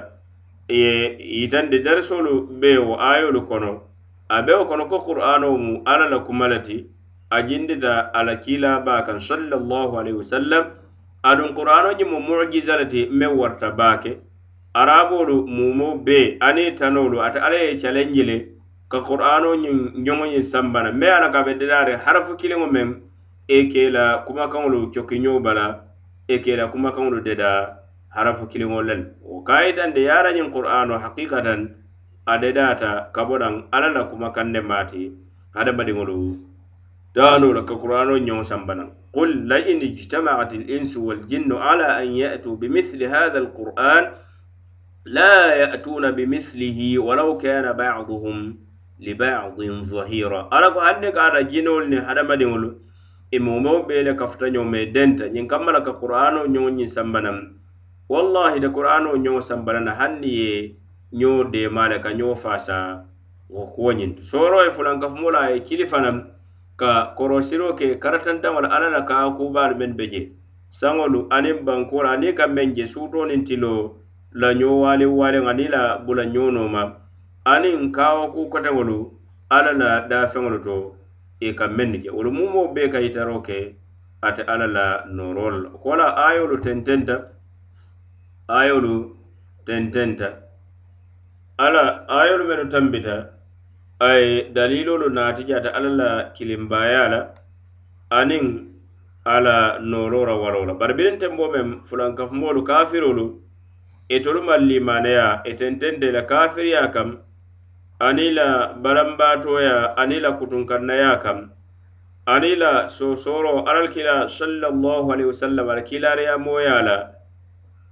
ye 0.69 1.17
yitandi 1.19 1.79
darisolu 1.83 2.47
be 2.59 2.77
wo 2.77 2.95
ayolu 2.99 3.41
kono. 3.47 3.81
A 4.29 4.41
be 4.41 4.53
wo 4.53 4.65
kono 4.65 4.85
ko 4.87 4.99
qur'ano 4.99 5.57
mu 5.57 5.81
alla 5.85 6.09
la 6.09 6.19
kuma 6.19 6.47
le 6.47 6.59
ti 6.61 6.85
a 7.29 7.41
jindita 7.43 8.11
ala 8.13 8.35
kila 8.37 8.79
baa 8.85 9.03
kaŋ 9.05 9.19
sallallahu 9.19 9.97
alaihi 9.99 10.17
wasallam 10.17 10.65
adun 11.23 11.53
qur'ano 11.53 11.93
ñimu 11.93 12.19
mujiza 12.19 12.77
le 12.77 12.85
ti 12.87 13.07
meŋ 13.11 13.31
warata 13.37 13.71
baa 13.71 13.99
arabolu 14.73 15.45
mumo 15.47 15.97
be 16.03 16.37
ani 16.41 16.73
tanolu 16.75 17.21
ate 17.21 17.37
alla 17.39 17.55
ye 17.55 17.77
calenji 17.77 18.23
le 18.23 18.37
ka 18.89 18.99
qur'ano 19.01 19.55
ñiŋ 19.55 19.77
ñoŋo 20.05 20.25
ñiŋ 20.25 20.41
sambana. 20.41 20.91
Me 20.91 21.07
ala 21.07 21.29
ka 21.29 21.43
be 21.43 21.53
didaari 21.53 21.93
harafu 21.93 22.35
kiliŋo 22.35 22.67
meŋ 22.67 23.01
e 23.47 23.69
ke 23.69 23.89
la 23.89 24.23
kumakaŋolu 24.25 24.91
cokiñoo 24.93 25.39
bala 25.39 25.85
e 26.27 26.37
ke 26.43 26.55
la 26.55 26.67
kan 26.71 27.23
de 27.23 27.35
da 27.35 27.51
harafu 28.15 28.47
kiliŋolu 28.47 28.87
le 28.87 28.95
wo 29.21 29.43
kayitandi 29.43 30.01
ye 30.01 30.11
a 30.11 30.23
la 30.23 30.31
ñiŋ 30.31 30.51
qur'ano 30.51 30.97
hakikatan 30.97 31.61
a 32.25 32.37
dedaata 32.41 33.11
ka 33.13 33.21
bodaŋ 33.25 33.67
alla 33.71 33.89
la 33.95 34.03
kumakaŋ 34.09 34.47
ne 34.51 34.61
maati 34.61 35.11
hadamadiŋolu 35.55 36.17
daano 37.15 37.53
la 37.53 37.61
ka 37.63 37.75
insu 40.75 41.05
wal 41.07 41.21
jinnu 41.27 41.55
ala 41.55 41.87
an 42.01 42.03
اجتمعت 42.03 42.03
bimithli 42.03 42.03
hadha 42.03 42.03
على 42.03 42.03
أن 42.03 42.09
يأتوا 42.17 42.55
بمثل 42.55 43.03
هذا 43.03 43.37
القرآن 43.37 44.03
لا 45.05 45.55
يأتون 45.55 46.11
بمثله 46.11 46.99
ولو 46.99 47.37
كان 47.37 47.73
بعضهم 47.73 48.57
لبعض 48.99 49.61
ظهيرا 49.63 50.49
أنا 50.53 50.69
jinol 51.51 51.87
ne 51.89 51.99
hada 51.99 52.23
هذا 52.23 52.45
ngolu 52.45 52.84
i 53.35 53.39
momewo 53.39 53.83
bee 53.87 54.03
le 54.07 54.13
kafuta 54.19 54.49
ñoo 54.53 54.63
ma 54.63 54.79
denta. 54.95 55.25
Ñiŋ 55.33 55.47
kamma 55.47 55.71
la 55.71 55.81
ka 55.81 55.91
qur'ano 56.01 56.39
ñoŋo 56.53 56.69
ñiŋ 56.77 56.87
sambanaŋ 56.95 57.37
wallahi 58.09 58.59
de 58.59 58.69
qur'ano 58.69 59.09
ñoŋo 59.23 59.41
sambanana 59.41 59.91
hanni 59.99 60.29
ye 60.39 60.51
ñoo 61.19 61.43
dema 61.51 61.89
le 61.89 61.97
ka 61.99 62.13
ñoo 62.13 62.35
faasa 62.35 62.77
wo 63.49 63.65
kuwo 63.73 63.91
ñiŋ 63.97 64.15
to 64.17 64.21
sooro 64.23 64.63
ye 64.63 64.69
fulankafumo 64.71 65.31
la 65.31 65.49
ye 65.51 65.59
kili 65.67 65.85
fanaŋ 65.85 66.17
ka 66.77 67.13
korosiro 67.17 67.73
ke 67.73 67.97
karatantaŋo 68.03 68.61
la 68.61 68.69
alla 68.75 68.89
la 68.89 69.01
ka 69.09 69.15
kubaalu 69.37 69.75
meŋ 69.79 69.91
be 69.97 70.05
je 70.11 70.21
saŋolu 70.69 71.19
aniŋ 71.35 71.57
bankoola 71.65 72.09
aniŋ 72.15 72.33
ka 72.37 72.45
meŋ 72.47 72.69
je 72.75 72.85
suuto 72.93 73.25
niŋ 73.25 73.41
tilo 73.47 73.73
la 74.41 74.49
ñoo 74.59 74.81
waaliŋ 74.83 75.11
waaliŋ 75.19 75.45
aniŋ 75.51 75.69
la 75.75 75.83
bula 76.05 76.23
ñoo 76.33 76.51
nooma. 76.51 76.83
Aniŋ 77.53 77.91
kawo 77.95 78.21
ku 78.33 78.49
koteŋolu 78.51 78.97
alla 79.55 79.71
la 79.81 79.89
daafeŋolu 80.09 80.59
to 80.65 80.77
i 81.41 81.53
ka 81.53 81.67
mennu 81.67 81.97
ke. 82.03 82.09
Wolu 82.09 82.31
mumo 82.31 82.73
bee 82.75 82.89
ka 82.89 82.99
yitaroo 82.99 83.41
ke 83.47 83.75
ate 84.21 84.43
alla 84.47 84.67
la 84.67 84.87
noorolu 85.15 85.59
la 85.63 85.69
ko 85.83 85.95
la 85.95 86.07
ayolu 86.27 86.57
tententa 86.65 87.15
ayolu 88.47 88.93
tententa. 89.65 90.29
Ala 91.57 91.83
ayolu 92.19 92.43
menu 92.49 92.65
tambita 92.69 93.15
ay 93.99 94.51
dalilolu 94.55 95.07
naati 95.09 95.43
je 95.47 95.53
ate 95.55 95.69
alla 95.77 95.89
la 96.01 96.09
kilimbaya 96.35 97.03
la 97.13 97.19
aniŋ 98.11 98.45
ala 99.25 99.79
noorora 99.79 100.35
waroo 100.41 100.65
la 100.69 100.73
bari 100.73 100.93
biriŋ 100.93 101.15
tenboo 101.21 101.49
meŋ 101.53 101.67
fulankafumolu 101.87 102.61
kafirolu 102.69 103.25
e 104.09 104.17
itolu 104.17 104.41
maŋ 104.47 104.61
limaneya 104.69 105.27
itentente 105.49 106.05
e 106.09 106.11
la 106.11 106.21
kafiriya 106.31 106.91
kam 106.95 107.09
aniŋ 107.99 108.31
la 108.35 108.73
barambaatoya 108.83 109.95
aniŋ 109.95 110.19
la 110.21 110.31
kutunkannaya 110.39 111.19
kam. 111.23 111.51
Aniŋ 112.27 112.55
la 112.59 112.87
soosoro 112.89 113.63
alal 113.63 113.87
kila 113.87 114.27
sallallahu 114.27 115.11
alaihi 115.13 115.29
wasallam 115.31 115.69
ala 115.69 115.81
kilaariyamoya 115.81 116.77
la 116.83 116.97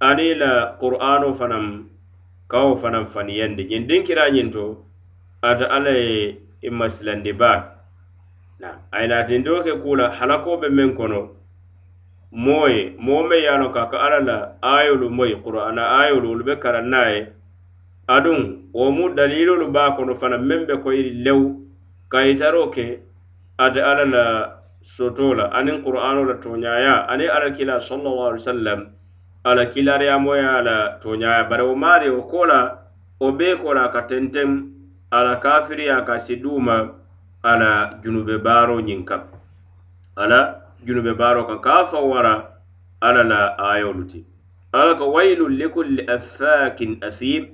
aniŋ 0.00 0.38
la 0.38 0.52
qur'ano 0.76 1.32
fanam 1.32 1.88
kawo 2.48 2.76
fanam 2.76 3.06
faniyandi 3.06 3.64
ñin 3.64 3.86
dinkira 3.88 4.28
ñiŋ 4.28 4.52
to 4.52 4.84
ate 5.42 5.64
alla 5.64 5.90
ye 5.90 6.36
i 6.62 6.70
masilandi 6.70 7.32
baa 7.32 7.72
a 8.92 8.96
ye 9.00 9.06
naatindoo 9.08 9.64
ke 9.64 9.72
kuu 9.82 9.96
la 9.96 10.12
be 10.60 10.68
meŋ 10.68 10.96
kono 10.96 11.20
moye 12.32 12.92
moo 12.98 13.22
meŋ 13.28 13.40
ye 13.40 13.48
a 13.48 13.56
loŋ 13.56 13.72
ka 13.72 13.88
ka 13.88 13.98
alla 14.04 14.20
la 14.20 14.36
aayolu 14.62 15.08
moyi 15.10 15.36
qur'ana 15.44 15.82
ayolu 16.00 16.28
wolu 16.28 16.44
be 16.44 16.54
karaŋ 16.60 16.92
ye 17.12 17.32
aduŋ 18.06 18.68
wo 18.72 18.90
mu 18.92 19.08
dalilolu 19.16 19.72
be 19.72 19.84
kono 19.96 20.14
fana 20.14 20.36
meŋ 20.38 20.66
be 20.68 20.74
ko 20.82 20.92
iri 20.92 21.12
lew 21.24 21.56
ka 22.08 22.18
yitaroo 22.20 22.68
ke 22.70 23.00
ate 23.58 23.80
alla 23.80 24.04
la 24.04 24.24
soto 24.82 25.32
la 25.34 25.48
aniŋ 25.48 25.80
qur'ano 25.84 26.24
la 26.28 26.34
toñaya 26.36 27.08
aniŋ 27.08 27.28
alla 27.32 27.50
kila 27.56 27.80
sallallahu 27.80 28.28
alaihi 28.28 28.44
wasallam 28.44 28.80
ala 29.44 29.66
kilariyamoya 29.72 30.62
la 30.62 30.78
toñaya. 31.00 31.48
Bari 31.48 31.64
wo 31.64 31.74
maari 31.76 32.10
wo 32.10 32.22
ko 32.28 32.44
la 32.44 32.60
wo 33.20 33.32
bee 33.32 33.56
ko 33.56 33.72
la 33.72 33.88
ka 33.88 34.04
tenteŋ 34.04 34.50
ala 35.10 35.40
kafiriya 35.40 36.04
ka 36.04 36.18
si 36.20 36.36
duuma 36.36 36.92
ala 37.42 38.00
junube 38.04 38.36
baaro 38.44 38.80
ñiŋ 38.84 39.04
kam 39.04 39.22
ala 40.16 40.60
junube 40.84 41.16
baaro 41.16 41.48
kaŋ 41.48 41.60
ka 41.60 41.84
fa 41.88 42.00
wara 42.04 42.60
alla 43.00 43.22
la 43.24 43.40
ayolu 43.72 44.04
ti. 44.04 44.20
Alla 44.72 44.92
ka 44.98 45.04
waylun 45.08 45.56
likulli 45.56 46.04
affakin 46.04 47.00
athim. 47.00 47.53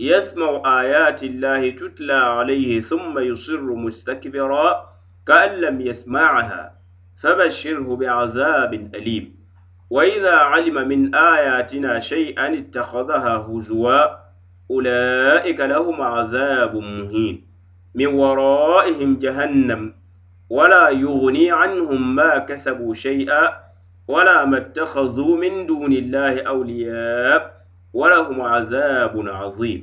Yasmau 0.00 0.64
ayati 0.64 1.28
llahi 1.28 1.76
tutla 1.76 2.40
alayhi 2.40 2.80
thumma 2.80 3.20
yusirru 3.20 3.76
mustakbira 3.76 4.88
kaan 5.28 5.60
lam 5.60 5.76
yasmacaha 5.80 6.72
fabashirhu 7.20 8.00
biazabin 8.00 8.88
alim 8.96 9.36
وإذا 9.90 10.36
علم 10.54 10.88
من 10.88 11.14
آياتنا 11.14 11.98
شيئا 11.98 12.54
اتخذها 12.54 13.46
هزوا 13.50 14.02
أولئك 14.70 15.60
لهم 15.60 16.00
عذاب 16.00 16.76
مهين. 16.76 17.46
من 17.94 18.06
ورائهم 18.06 19.18
جهنم 19.18 19.94
ولا 20.50 20.88
يغني 20.88 21.50
عنهم 21.50 22.14
ما 22.14 22.38
كسبوا 22.38 22.94
شيئا 22.94 23.56
ولا 24.08 24.44
ما 24.44 24.56
اتخذوا 24.56 25.36
من 25.36 25.66
دون 25.66 25.92
الله 25.92 26.42
أولياء. 26.42 27.59
ولهم 27.92 28.40
عذاب 28.40 29.14
عظيم 29.28 29.80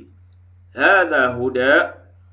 هذا 0.76 1.22
هدى 1.28 1.74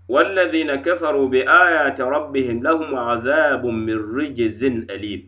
والذين 0.08 0.76
كفروا 0.76 1.28
بآيات 1.30 2.02
ربهم 2.02 2.64
لهم 2.64 2.96
عذاب 2.96 3.66
من 3.66 3.98
رجز 4.18 4.64
أليم 4.64 5.22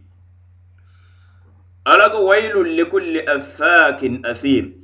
ألق 1.88 2.16
ويل 2.16 2.78
لكل 2.82 3.18
أفاك 3.18 4.02
أثيم 4.26 4.78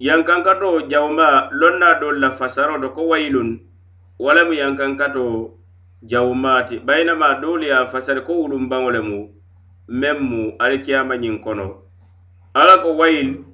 yankankato 0.00 0.80
jawma 0.88 1.48
lonna 1.52 2.00
dol 2.00 2.16
la 2.20 2.30
fasaro 2.30 2.78
do 2.80 2.88
ko 2.96 3.08
waylun 3.12 3.60
walamu 4.18 4.52
yankankato 4.56 5.50
jawmati 6.02 6.78
baynama 6.80 7.34
dol 7.34 7.60
ya 7.64 7.84
fasari 7.86 8.20
ko 8.24 8.32
wulum 8.32 8.68
baŋole 8.68 9.00
mu 9.04 9.28
meŋ 9.88 10.16
mu 10.28 10.40
alikiyama 10.58 11.14
ñiŋ 11.20 11.36
kono 11.44 11.66
ala 12.54 12.78
ko 12.82 12.96
wayil 12.96 13.44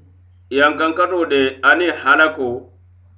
yankankato 0.50 1.26
de 1.26 1.58
ani 1.62 1.86
halako 1.86 2.72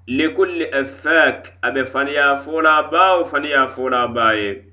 likulli 0.07 0.64
affak 0.71 1.53
abe 1.62 1.85
faniya 1.85 2.37
fola 2.37 2.83
bawo 2.83 3.25
faniya 3.25 3.69
fola 3.69 4.09
baye. 4.09 4.64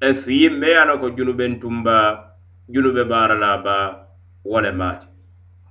Asiyi 0.00 0.50
me 0.50 0.66
ye 0.68 0.98
ko 1.00 1.10
junuben 1.10 1.60
tumba 1.60 2.34
junube 2.68 3.04
barala 3.04 3.62
ba 3.62 4.06
wole 4.44 4.72
mati 4.72 5.06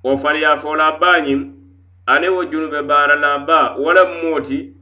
wo 0.03 0.15
faniya 0.17 0.57
fola 0.57 0.97
bañiŋ 0.99 1.51
ani 2.07 2.29
wo 2.29 2.45
junube 2.45 2.81
barala 2.87 3.45
ba 3.45 3.75
wole 3.77 4.03
moti 4.23 4.73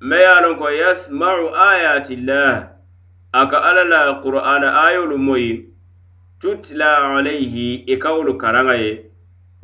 me 0.00 0.16
ye 0.16 0.54
ko 0.58 0.66
yasmau 0.70 1.52
ayatillah 1.54 2.70
aka 3.32 3.58
ala 3.62 3.84
la 3.84 4.20
qur'ana 4.22 4.68
ayolu 4.86 5.18
moyi 5.18 5.68
tutla 6.40 7.16
alayhi 7.16 7.84
i 7.86 7.96
kawolu 7.98 8.38
karaŋa 8.38 8.74
ye 8.74 9.04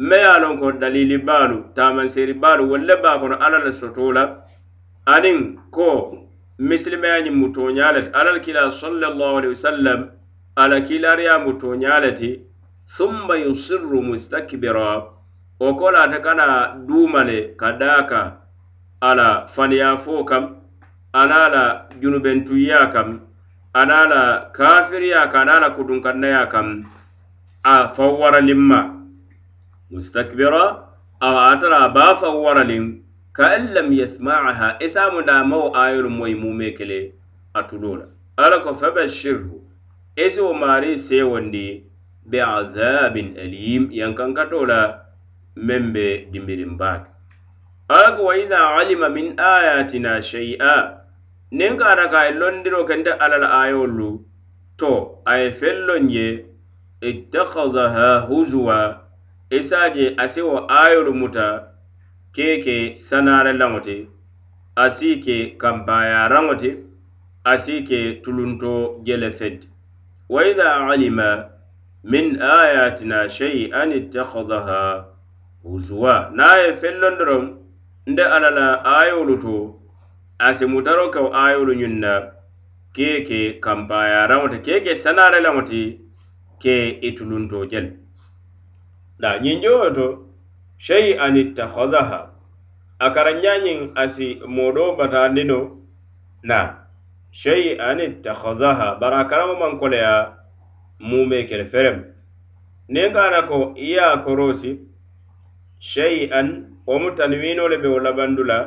me 0.09 0.17
ye 0.17 0.25
a 0.25 0.39
loŋ 0.41 0.55
ko 0.61 0.73
dalili 0.73 1.19
baalu 1.19 1.57
taamanseri 1.77 2.33
baalu 2.43 2.71
wolle 2.71 2.95
baa 3.03 3.19
kono 3.21 3.37
alla 3.37 3.59
la 3.65 3.73
soto 3.73 4.13
la. 4.13 4.25
Aniŋ 5.07 5.39
ko 5.71 5.89
misilimeya 6.59 7.21
ñiŋ 7.25 7.35
mu 7.41 7.49
tooñaa 7.53 7.93
le 7.93 8.01
ti. 8.05 8.11
Alla 8.19 8.33
la 8.33 8.41
kila 8.41 8.71
sallallahu 8.71 9.37
alaihi 9.39 9.55
wasallam 9.57 10.01
ala 10.57 10.81
kilariya 10.81 11.39
mu 11.45 11.53
tooñaa 11.61 12.01
le 12.01 12.13
ti. 12.13 12.31
Summa 12.87 13.37
yusirru 13.37 14.01
mustakbira. 14.03 15.05
Wo 15.61 15.75
ko 15.77 15.91
la 15.91 16.05
ate 16.05 16.19
kana 16.23 16.47
duuma 16.87 17.25
le 17.25 17.55
ka 17.61 17.73
daaka 17.73 18.41
ala 19.01 19.47
faniyaa 19.55 19.97
fo 19.99 20.25
kam 20.25 20.45
ana 21.13 21.49
la 21.49 21.65
junubentuyya 22.01 22.87
kam 22.93 23.21
ana 23.75 24.07
la 24.09 24.23
kafiriya 24.57 25.29
ka 25.29 25.41
ana 25.43 25.61
la 25.61 25.69
kutunkannaya 25.77 26.49
kam 26.49 26.89
a 27.65 27.89
fawwaralinma 27.89 29.00
mustakbira 29.91 30.87
awa 31.21 31.51
atara 31.53 31.89
ba 31.89 32.15
fawwaralin 32.15 33.03
ka 33.33 33.55
an 33.57 33.75
lam 33.75 33.93
yasma'aha 33.93 34.79
e 34.81 34.87
isamu 34.87 35.23
da 35.27 35.43
damawo 35.43 35.77
ayolu 35.77 36.11
moyi 36.11 36.35
mume 36.35 36.71
kele 36.77 37.13
a 37.55 37.63
tulo 37.63 37.97
la 37.97 38.07
ala 38.37 38.61
ko 38.61 38.75
fabashirhu 38.75 39.61
esi 40.17 40.41
wo 40.41 40.55
maari 40.55 40.99
sewondi 40.99 41.85
be 42.25 42.39
azabin 42.43 43.37
alim 43.39 43.91
yankankato 43.91 44.67
la 44.67 45.11
meŋ 45.57 45.93
be 45.93 46.07
dimbirin 46.33 46.79
baake. 46.79 47.11
Ala 47.89 48.17
ko 48.17 48.25
wa 48.31 48.35
ida 48.39 48.79
alima 48.79 49.09
min 49.09 49.35
ayatina 49.37 50.23
shay'a 50.23 51.03
niŋ 51.53 51.79
ka 51.79 51.85
ata 51.93 52.07
ka 52.11 52.19
a 52.21 52.27
ye 52.27 52.39
londiro 52.39 52.85
kente 52.87 53.11
alla 53.11 53.39
la 53.39 53.49
ayolu 53.67 54.23
to 54.79 55.19
a 55.27 55.43
ye 55.43 55.51
feŋ 55.51 55.77
loŋ 55.89 56.05
ye 56.11 56.27
ittakhadaha 57.03 58.31
huzuwa 58.31 59.10
isaje 59.51 60.15
asi 60.17 60.41
wo 60.43 60.67
ayolu 60.69 61.15
muta 61.15 61.47
keke 62.35 62.97
sanare 62.97 63.53
laŋo 63.53 63.81
ti 63.87 63.97
asi 64.85 65.21
ke 65.25 65.37
kampayaraŋo 65.59 66.55
ti 66.61 66.71
asi 67.45 67.83
ke 67.89 68.01
tulunto 68.23 69.03
jele 69.07 69.31
fedi 69.31 69.67
wa 70.29 70.41
ida 70.47 70.87
alima 70.91 71.51
min 72.05 72.39
ayatina 72.41 73.29
shay'an 73.29 73.91
ittakhadaha 73.93 75.05
huzuwa 75.63 76.15
niŋ 76.37 76.47
a 76.47 76.57
ye 76.63 76.71
feŋ 76.81 76.95
nde 78.07 78.23
alla 78.35 78.51
la 78.51 78.69
ayolu 78.99 79.35
to 79.43 79.55
asi 80.39 80.65
mutaro 80.67 81.11
kaw 81.15 81.27
ayolu 81.45 81.73
ñuŋ 81.81 81.95
na 82.05 82.13
keke 82.95 83.41
kampayaraŋo 83.65 84.47
ti 84.53 84.59
keke 84.67 84.93
sanare 84.95 85.41
laŋo 85.47 85.63
ti 85.71 85.83
ke 86.63 86.75
itulunto 87.09 87.67
jele 87.71 87.91
la 89.23 89.39
ñiŋ 89.45 89.59
joo 89.63 89.91
to 89.97 90.07
shay'an 90.87 91.37
ittakhadaha 91.37 92.21
a 93.05 93.07
karanjañiŋ 93.15 93.79
asi 94.03 94.27
moodoo 94.57 94.97
bataandi 94.99 95.45
no 95.45 95.59
na. 96.43 96.59
Shay'an 97.33 98.01
ittakhadaha 98.01 98.99
bari 99.01 99.17
a 99.17 99.25
karamo 99.31 99.55
maŋ 99.61 99.79
koleya 99.81 100.15
mume 100.99 101.47
kele 101.49 101.65
ferem. 101.65 101.99
Niŋ 102.89 103.13
kana 103.15 103.43
ko 103.49 103.75
i 103.77 103.93
ye 103.93 103.99
a 104.01 104.19
korosi 104.25 104.71
shay'an 105.79 106.49
wo 106.87 106.99
mu 106.99 107.11
tanwino 107.15 107.69
le 107.69 107.77
be 107.79 107.89
wo 107.89 107.99
labandu 108.01 108.43
la 108.45 108.59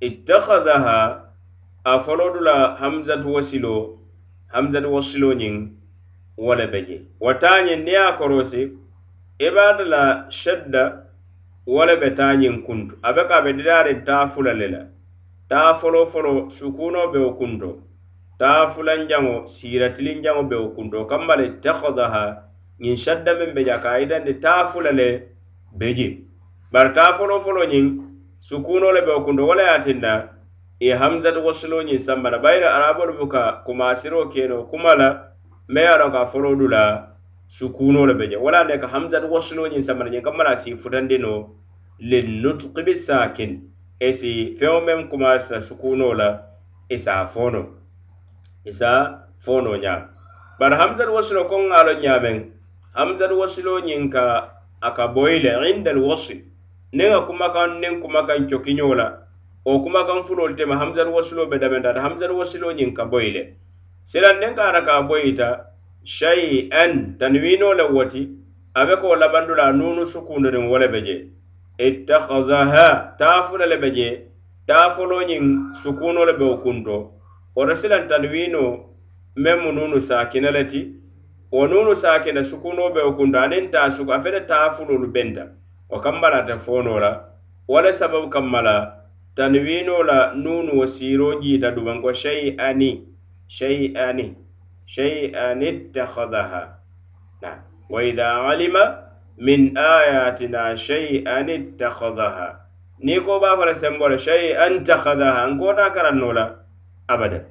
ittakhadaha 0.00 0.98
a 1.84 1.98
folodu 1.98 2.40
la 2.40 2.74
hamzatu 2.80 3.28
wasilo 3.34 3.98
hamzatu 4.52 4.88
wasilo 4.94 5.34
ñiŋ 5.34 5.54
wo 6.38 6.54
le 6.54 6.66
be 6.72 6.78
je 6.86 6.96
wo 7.20 7.30
taañiŋ 7.42 7.80
niŋ 7.84 7.92
ye 7.92 7.98
a 7.98 8.12
korosi 8.18 8.62
i 9.40 9.50
be 9.50 9.60
ate 9.60 9.84
la 9.84 10.26
shedda 10.30 10.82
wo 11.66 11.84
le 11.86 11.96
be 11.96 12.10
taañiŋ 12.10 12.64
kuntu. 12.66 12.96
A 13.02 13.12
be 13.12 13.22
ka 13.28 13.38
a 13.38 13.42
be 13.42 13.52
didaariŋ 13.52 14.04
taa 14.04 14.26
fula 14.26 14.52
le 14.54 14.68
la 14.68 14.82
taa 15.48 15.74
folo 15.74 16.04
folo 16.06 16.50
sukuno 16.50 17.12
be 17.12 17.18
wo 17.18 17.32
kunto. 17.38 17.70
Taa 18.38 18.66
fulanjaŋo 18.66 19.46
siiratilinjaŋo 19.46 20.42
be 20.50 20.56
wo 20.56 20.68
kunto. 20.74 21.04
Kamma 21.06 21.36
le 21.36 21.44
ittakhadaha 21.46 22.24
ñiŋ 22.80 22.96
shadda 22.96 23.34
meŋ 23.38 23.54
be 23.54 23.64
je 23.64 23.76
ka 23.82 23.90
a 23.90 24.00
yitandi 24.00 24.34
taa 24.40 24.66
fula 24.66 24.90
le 24.92 25.08
be 25.78 25.94
je 25.94 26.08
bari 26.72 26.90
taa 26.92 27.12
folo 27.12 27.38
folo 27.40 27.62
ñiŋ 27.64 27.86
sukuno 28.40 28.92
le 28.92 29.02
be 29.06 29.12
wo 29.12 29.20
kunto. 29.22 29.46
Wo 29.46 29.54
le 29.54 29.62
ye 29.62 29.70
a 29.70 29.78
tinna 29.80 30.12
e 30.80 30.86
i 30.86 30.90
hamsati 30.90 31.38
wasuloo 31.38 31.82
ñiŋ 31.82 31.98
sambana 31.98 32.38
bayiri 32.38 32.66
arabolu 32.66 33.12
buka 33.18 33.62
kumasiro 33.66 34.28
keno 34.32 34.64
kuma 34.70 34.96
la 34.96 35.08
me 35.68 35.80
ye 35.80 35.86
a 35.86 35.98
loŋ 35.98 36.10
ka 36.12 36.26
foloo 36.26 36.56
dula 36.56 36.82
sukuno 37.48 38.06
le 38.06 38.14
beje 38.14 38.36
wala 38.36 38.64
ne 38.64 38.78
ka 38.78 38.86
hamzat 38.88 39.24
waslo 39.24 39.68
nyin 39.68 39.80
samana 39.82 40.10
nyin 40.10 40.22
kamara 40.22 40.56
si 40.56 40.76
futande 40.76 41.18
no 41.18 41.56
le 41.98 42.20
nutqi 42.22 42.82
bi 42.84 42.94
sakin 42.94 43.64
esi 44.00 44.54
feo 44.54 44.80
mem 44.80 45.08
kuma 45.08 45.38
sa 45.40 45.56
sukuno 45.60 46.12
la 46.14 46.44
e 46.88 46.94
isa 46.94 47.24
fono. 47.26 47.74
E 48.64 48.70
isa 48.70 49.24
fono 49.38 49.76
nya. 49.76 50.08
Bar 50.60 50.72
hamzat 50.72 51.08
waslo 51.08 51.48
kon 51.48 51.68
ngalo 51.68 52.00
nyamen 52.00 52.52
hamzat 52.94 53.32
waslo 53.32 53.80
nyin 53.80 54.10
ka 54.10 54.52
aka 54.82 55.08
boyle 55.08 55.48
inda 55.72 55.90
al 55.90 55.98
wasl 56.04 56.36
nin 56.92 57.12
a 57.12 57.20
kuma 57.26 57.52
kan 57.52 57.80
nin 57.80 58.00
kuma 58.00 58.26
kan 58.26 58.46
cokiño 58.48 58.94
la. 58.94 59.24
O 59.64 59.80
kuma 59.82 60.04
kan 60.06 60.22
fulo 60.22 60.48
te 60.54 60.64
hamzat 60.64 61.08
waslo 61.08 61.48
be 61.48 61.58
da 61.58 61.68
men 61.68 61.82
da 61.82 61.92
hamzat 61.96 62.30
waslo 62.30 62.72
nyin 62.72 62.94
ka 62.94 63.04
boyle 63.04 63.56
silan 64.04 64.40
nin 64.40 64.54
ka 64.54 64.68
ara 64.68 64.82
ka 64.84 65.02
boyita 65.02 65.67
shay'an 66.08 67.18
tanwino 67.18 67.74
le 67.74 67.84
woti 67.84 68.28
abe 68.74 68.96
ko 68.96 69.16
labandula 69.16 69.72
nunu 69.76 70.06
sukundoniŋ 70.08 70.64
wo 70.70 70.78
le 70.80 70.88
be 70.88 71.00
je. 71.06 71.16
Ittahazaha 71.78 73.16
taafula 73.18 73.66
le 73.68 73.76
be 73.76 73.90
je 73.92 74.08
nyin 75.28 75.74
sukuno 75.74 76.24
le 76.24 76.32
be 76.32 76.44
wo 76.44 76.56
kunto 76.64 77.12
woto 77.54 77.74
silaŋ 77.76 78.08
tanwino 78.08 78.62
meŋ 79.36 79.60
nunu 79.76 80.00
sakina 80.00 80.50
le 80.50 80.64
ti. 80.64 80.80
Wo 81.52 81.66
nunu 81.68 81.92
sakina 81.94 82.40
sukuno 82.40 82.88
be 82.94 83.00
wo 83.04 83.12
kunto 83.12 83.38
aniŋ 83.38 83.68
taa 83.70 83.90
suku 83.90 84.12
afede 84.12 84.40
fele 84.40 84.48
taafulolu 84.48 85.12
benta. 85.12 85.44
O 85.90 86.00
kamma 86.00 86.30
la 86.30 86.38
ate 86.40 86.56
fono 86.56 86.98
la 86.98 87.12
wo 87.68 87.92
sababu 87.92 88.30
kamma 88.30 88.60
tanwino 89.36 90.02
la 90.02 90.32
nunu 90.34 90.78
wo 90.78 90.86
siiro 90.86 91.40
jiita 91.40 91.70
dumanko 91.70 92.12
shay'ani 92.12 92.90
shay'ani. 93.46 94.47
شيئا 94.88 95.52
اتخذها. 95.68 96.78
نعم. 97.42 97.60
وإذا 97.90 98.26
علم 98.26 98.76
من 99.38 99.78
آياتنا 99.78 100.74
شيئا 100.74 101.54
اتخذها. 101.54 102.48
نيكو 103.04 103.38
بافر 103.38 103.72
سمبول 103.72 104.20
شيئا 104.20 104.76
اتخذها. 104.76 105.46
نقول 105.46 105.80
أكرا 105.80 106.10
نولا. 106.10 106.56
أبدا. 107.10 107.46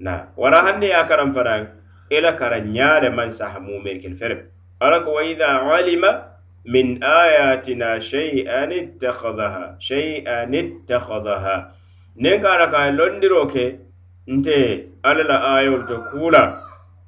نعم. 0.00 0.24
ورهني 0.36 0.86
يا 0.86 1.02
كرم 1.02 1.30
فران. 1.30 1.68
إلى 2.12 2.32
كرن 2.32 2.64
نيار 2.74 3.10
من 3.10 3.30
صح 3.30 3.58
ملك 3.58 4.00
كالفرم 4.00 4.50
ألك 4.82 5.06
وإذا 5.06 5.46
علم 5.70 6.22
من 6.66 7.04
آياتنا 7.04 7.98
شيئا 7.98 8.62
اتخذها. 8.80 9.76
شيئا 9.78 10.50
اتخذها. 10.54 11.72
نين 12.16 12.40
كاركا 12.42 12.90
لندروكي 12.90 13.85
nte 14.26 14.88
alla 15.02 15.24
la 15.24 15.36
ayol 15.56 15.86
to 15.86 15.96
kula 16.10 16.62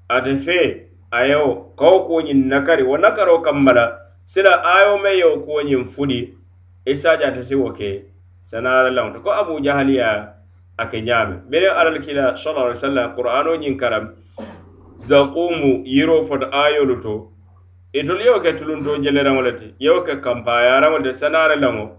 ate 0.08 0.36
fe 0.36 0.86
ayo 1.10 1.72
kawo 1.76 2.06
kuñin 2.08 2.46
nakari 2.48 2.82
wo 2.82 2.96
nakaro 2.98 3.38
kammala 3.42 3.98
sila 4.24 4.64
ayo 4.64 4.98
me 4.98 5.18
yo 5.18 5.36
kuñin 5.46 5.84
fudi 5.84 6.34
isaja 6.84 7.28
ate 7.28 7.42
siwo 7.42 7.72
ke 7.72 8.04
sanara 8.40 8.90
laŋto 8.90 9.20
ko 9.20 9.30
abu 9.32 9.60
jahaliya 9.60 10.34
ake 10.78 11.00
ñaame. 11.02 11.42
Bere 11.50 11.68
alal 11.70 11.98
kila 12.00 12.36
sallallahu 12.36 12.66
alaihi 12.70 12.78
wasallam 12.80 13.14
qur'ano 13.16 13.56
ñin 13.58 13.76
karam 13.76 14.14
zaqumu 14.94 15.82
yiro 15.84 16.22
fota 16.22 16.46
ayolu 16.52 17.00
to 17.02 17.32
itolu 17.92 18.20
yewo 18.22 18.40
ke 18.40 18.52
tulunto 18.54 18.96
jeleraŋo 19.02 19.42
le 19.42 19.52
ti 19.56 19.74
yewo 19.78 20.02
ke 20.02 20.20
kampayaraŋo 20.22 20.98
le 21.02 21.10
ti 21.10 21.18
sanara 21.18 21.56
laŋo 21.56 21.90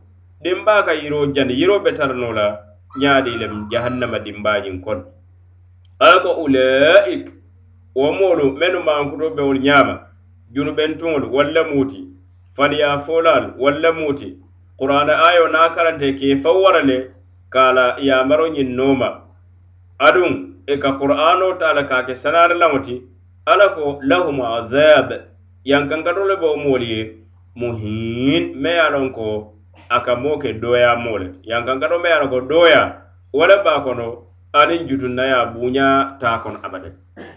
dimba 0.41 0.83
ka 0.85 0.93
yiro 0.93 1.27
jani 1.33 1.53
yiro 1.53 1.79
be 1.83 1.91
tarano 1.91 2.31
la 2.31 2.68
ñaadi 2.97 3.37
lem 3.37 3.69
jahannama 3.71 4.19
dimbañin 4.19 4.81
kono 4.81 5.03
ala 5.99 6.19
ko 6.19 6.31
ulaik 6.43 7.29
wo 7.95 8.11
moolu 8.13 8.51
mennu 8.57 8.79
mankuto 8.83 9.29
bewol 9.35 9.59
ñaama 9.59 9.99
junubentuŋolu 10.53 11.27
walla 11.35 11.63
muuti 11.63 12.07
faniya 12.55 12.97
folaalu 12.97 13.53
walla 13.59 13.91
muuti. 13.91 14.37
Qur'ana 14.79 15.13
ayo 15.27 15.47
na 15.47 15.69
karante 15.69 16.13
ke 16.15 16.35
fawwara 16.35 16.81
le 16.83 17.11
kala 17.49 17.95
yamaro 17.99 18.47
ñin 18.47 18.75
nooma. 18.75 19.21
Aduŋ 19.99 20.31
e 20.67 20.77
ka 20.77 20.91
qur'ano 20.99 21.59
taala 21.59 21.83
ka 21.83 22.03
ke 22.07 22.15
sanari 22.15 22.55
laŋo 22.55 22.79
ti 22.79 23.01
alla 23.45 23.69
ko 23.75 23.99
lahum 24.03 24.41
azab 24.41 25.11
yankankatole 25.65 26.35
bo 26.39 26.55
moolu 26.57 26.85
ye 26.85 27.01
muhin 27.55 28.55
me 28.55 28.69
ye 28.69 28.79
a 28.79 28.89
loŋ 28.89 29.11
ko 29.11 29.53
a 29.89 29.99
ka 30.05 30.15
moo 30.15 30.37
ke 30.37 30.53
dooyaamoo 30.61 31.17
le 31.17 31.27
yankankato 31.43 31.95
yankankano 31.97 31.99
me 31.99 32.09
ye 32.09 32.15
a 32.15 32.19
loŋ 32.21 32.29
ko 32.29 32.39
dooya 32.41 32.81
wo 33.33 33.47
le 33.47 33.55
baa 33.65 33.81
kono 33.81 34.05
aniŋ 34.53 34.87
jutunna 34.87 35.23
ye 35.25 35.33
a 35.33 35.45
buuñaa 35.45 36.17
taa 36.19 36.37
kono 36.43 36.59
abadan 36.63 36.93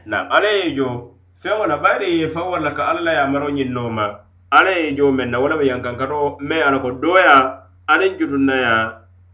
naam 0.07 0.27
alla 0.31 0.49
ye 0.49 0.75
jo 0.77 1.17
feŋo 1.41 1.67
la 1.67 1.77
bayiri 1.77 2.21
ye 2.21 2.29
faŋ 2.29 2.47
walla 2.53 2.71
ka 2.77 2.83
alla 2.91 3.01
la 3.01 3.13
yamaro 3.13 3.49
ñiŋ 3.51 3.71
noo 3.73 3.91
ma 3.91 4.07
alla 4.51 4.71
ye 4.71 4.95
jo 4.97 5.11
meŋ 5.13 5.29
na 5.31 5.39
wo 5.41 5.49
le 5.49 5.57
be 5.57 5.65
yankankato 5.67 6.37
me 6.41 6.57
ye 6.57 6.63
a 6.63 6.71
loŋ 6.71 6.83
ko 6.83 6.91
dooya 7.03 7.37
aniŋ 7.89 8.13
jutunna 8.19 8.55
jutunnaya 8.55 8.75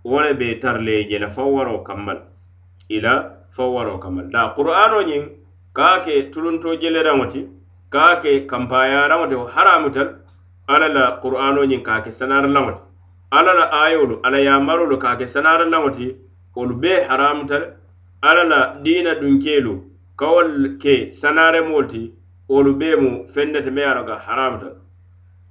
wo 0.05 0.21
le 0.23 0.35
be 0.35 0.59
tara 0.63 0.79
le 0.79 1.09
je 1.11 1.19
la 1.19 1.29
faŋ 1.29 1.49
waroo 1.57 1.83
kamma 1.83 2.13
la 2.15 2.23
i 2.89 3.01
la 3.01 3.15
faŋ 3.51 3.69
waroo 3.75 3.99
kamma 3.99 4.23
la 4.23 4.31
daa 4.31 4.55
qur'aano 4.57 5.03
ñiŋ 5.03 5.23
ka 5.75 5.87
a 5.95 6.01
ke 6.05 6.31
tulunto 6.31 6.79
jeleraŋo 6.81 7.27
ti 7.27 7.41
ka 7.91 8.03
a 8.13 8.17
ke 8.23 8.47
kampaayaraŋo 8.47 9.27
ti 9.31 9.35
haramu 9.55 9.91
tal 9.91 10.09
alla 10.67 10.89
la 10.89 11.05
qur'aano 11.23 11.67
ñiŋ 11.67 11.83
ka 11.83 11.93
a 11.99 12.03
ke 12.05 12.11
sanarilaŋo 12.11 12.73
ti 12.77 12.88
alla 13.31 13.53
la 13.55 13.67
ayolu 13.85 14.21
alla 14.23 14.39
yamarolu 14.41 14.99
ka 14.99 15.17
ke 15.17 15.27
sanara 15.27 15.65
laŋo 15.65 15.91
ti 15.91 16.17
wolu 16.57 16.75
bee 16.83 17.05
haramuta 17.09 17.59
le 17.59 17.67
alla 18.23 18.45
la 18.45 18.61
diina 18.85 19.15
dunkeelu 19.21 19.75
kawol 20.17 20.79
ke 20.83 21.13
sanaremol 21.13 21.87
ti 21.87 22.13
wolu 22.49 22.75
bee 22.81 22.97
mu 22.97 23.11
fennete 23.33 23.71
me 23.71 23.81
ye 23.81 23.87
a 23.87 23.95
loŋ 23.95 24.07
ka 24.07 24.17
haramuta 24.27 24.69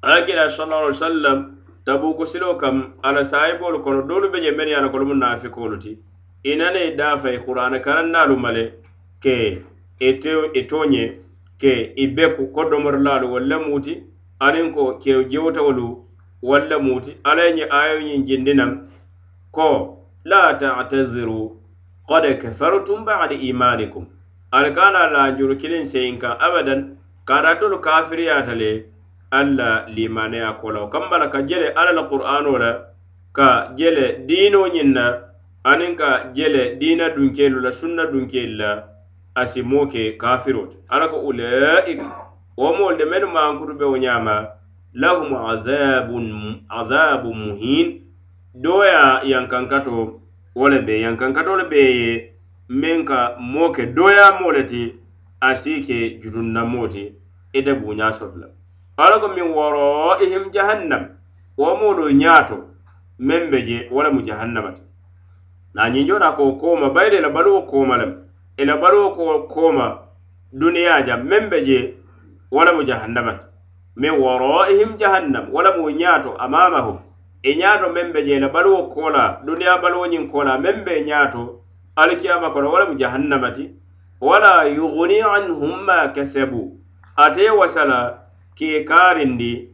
ala 0.01 0.25
kila 0.25 0.49
sallallahu 0.49 0.83
alaihi 0.83 0.99
wasallam 0.99 1.37
tabuku 1.85 2.25
silo 2.25 2.55
kam 2.57 2.93
ala 3.03 3.23
sahibolu 3.23 3.79
kono 3.83 4.01
doolu 4.09 4.31
be 4.31 4.41
je 4.41 4.51
men 4.51 4.67
ye 4.67 4.75
a 4.75 4.81
loŋ 4.81 4.91
ko 4.91 4.97
lumu 4.97 5.13
naafikolu 5.13 5.77
ti. 5.79 5.97
I 6.43 6.55
nana 6.55 6.79
i 6.79 6.95
daafa 6.95 7.31
i 7.33 7.39
qur'ana 7.39 7.79
karannaalu 7.79 8.35
male 8.37 8.63
ke 9.23 9.61
ito 9.99 10.79
ñe 10.85 11.03
ke 11.61 11.93
i 11.95 12.07
beku 12.07 12.51
ko 12.53 12.69
domorlaalu 12.69 13.27
wolu 13.31 13.45
le 13.51 13.57
muuti 13.57 13.93
aniŋ 14.39 14.73
ko 14.73 14.97
kew 15.01 15.23
jewtawolu 15.31 16.06
walla 16.41 16.79
muti 16.79 17.17
alla 17.23 17.43
ye 17.43 17.53
ñe 17.57 17.65
ayo 17.69 17.99
ñiŋ 17.99 18.21
jindinaŋ 18.27 18.71
ko 19.51 19.97
la 20.25 20.53
ta'taziru 20.57 21.57
qad 22.09 22.25
kafartum 22.41 23.05
ba'da 23.05 23.35
imanikum 23.35 24.05
ali 24.51 24.71
ka 24.73 24.91
na 24.91 25.07
laajuru 25.13 25.55
kiliŋ 25.57 25.85
seyiŋ 25.85 26.17
kaŋ 26.21 26.33
abadan 26.39 26.97
karatolu 27.25 27.79
kafiriyata 27.81 28.53
le 28.55 28.85
alla 29.31 29.85
limaneya 29.95 30.53
kola 30.61 30.87
kambala 30.89 31.27
ka 31.29 31.41
jele 31.41 31.67
ala 31.75 31.91
la 31.91 32.03
qur'ano 32.11 32.57
la 32.57 32.71
ka 33.33 33.73
jele 33.77 34.23
diino 34.27 34.67
ñiŋ 34.67 34.89
na 34.93 35.05
aniŋ 35.63 35.93
ka 35.95 36.09
jele 36.35 36.77
diina 36.79 37.09
dunkelu 37.15 37.59
la 37.59 37.71
sunna 37.71 38.05
dunkelu 38.11 38.55
la 38.61 38.71
asi 39.35 39.61
moo 39.61 39.85
ke 39.87 40.17
kafiro 40.17 40.65
ti 40.71 40.77
alla 40.89 41.07
ko 41.11 41.17
ulaika 41.29 42.05
wo 42.57 42.73
moolu 42.77 42.97
de 42.97 43.05
mennu 43.05 43.27
maankutu 43.27 43.73
be 43.79 43.85
wo 43.85 43.97
ñaama 43.97 44.56
lahum 44.97 45.35
azabun 45.35 46.61
azabu 46.69 47.33
muhin. 47.33 48.01
Doya 48.53 49.21
yankankato 49.23 50.21
wo 50.55 50.69
le 50.69 50.79
be 50.81 51.01
yankankato 51.01 51.55
le 51.57 51.65
be 51.69 51.77
ye 51.77 52.33
meŋ 52.69 53.05
ka 53.05 53.35
moo 53.39 53.71
ke 53.71 53.85
doyamo 53.85 54.51
le 54.51 54.63
ti 54.65 54.93
a 55.39 55.55
si 55.55 55.81
ke 55.81 56.19
jutunnamo 56.21 56.87
ti 56.87 57.13
ite 57.53 57.73
buña 57.77 58.11
soto 58.11 58.37
la 58.37 58.47
ala 58.97 59.19
ko 59.19 59.27
min 59.27 59.53
woroihim 59.53 60.49
jahannam. 60.51 61.13
Wo 61.57 61.75
moolu 61.77 62.09
ñaato 62.11 62.57
meŋ 63.19 63.49
be 63.51 63.61
je 63.65 63.87
wo 63.91 64.03
lemu 64.03 64.21
jahannama 64.25 64.71
ti. 64.71 64.81
Nañiŋ 65.75 66.07
jona 66.07 66.31
ko 66.31 66.57
kooma 66.57 66.89
bayiri 66.89 67.17
ila 67.17 67.29
baluwo 67.29 67.61
kooma 67.61 67.97
lem. 67.97 68.11
E 68.57 68.63
ila 68.63 68.77
baluwo 68.77 69.09
ko 69.11 69.47
kooma 69.47 69.99
duniya 70.53 71.05
ja 71.05 71.17
meŋ 71.17 71.49
be 71.49 71.65
je 71.65 71.93
wo 72.51 72.65
lemu 72.65 72.83
jahannama 72.83 73.33
ti. 73.33 73.47
min 73.97 74.13
waraihim 74.23 74.97
jahannam. 75.01 75.45
E 75.45 75.49
wo 75.51 75.57
wala 75.57 75.77
mu 75.77 75.89
ñaato 75.89 76.37
amamahum. 76.37 76.97
I 77.43 77.55
ñaato 77.55 77.89
meŋ 77.89 78.13
be 78.13 78.25
je 78.25 78.39
la 78.39 78.49
baluwo 78.49 78.89
koola 78.93 79.41
duniya 79.45 79.81
baluwo 79.81 80.05
ñiŋ 80.07 80.29
koola 80.31 80.57
meŋ 80.57 80.83
be 80.85 81.01
ñaato 81.05 81.61
alikiyama 81.95 82.49
kono 82.53 82.69
wo 82.71 82.79
lemu 82.79 82.95
jahannama 82.99 83.51
ti 83.51 83.69
wala 84.21 84.65
yughni 84.69 85.21
anhum 85.21 85.85
ma 85.85 86.13
kasabu. 86.13 86.77
Ate 87.17 87.49
wasala 87.49 88.21
ke 88.55 88.85
karindi 88.85 89.69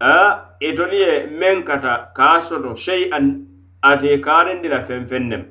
a 0.00 0.14
e 0.60 0.68
itolu 0.70 0.94
ye 0.94 1.26
meŋ 1.26 1.62
kata 1.64 2.10
kaa 2.14 2.40
soto 2.40 2.74
shei 2.74 3.10
an 3.10 3.46
ate 3.82 4.20
karindi 4.20 4.68
la 4.68 4.80
fenfeŋ 4.82 5.24
nem 5.28 5.44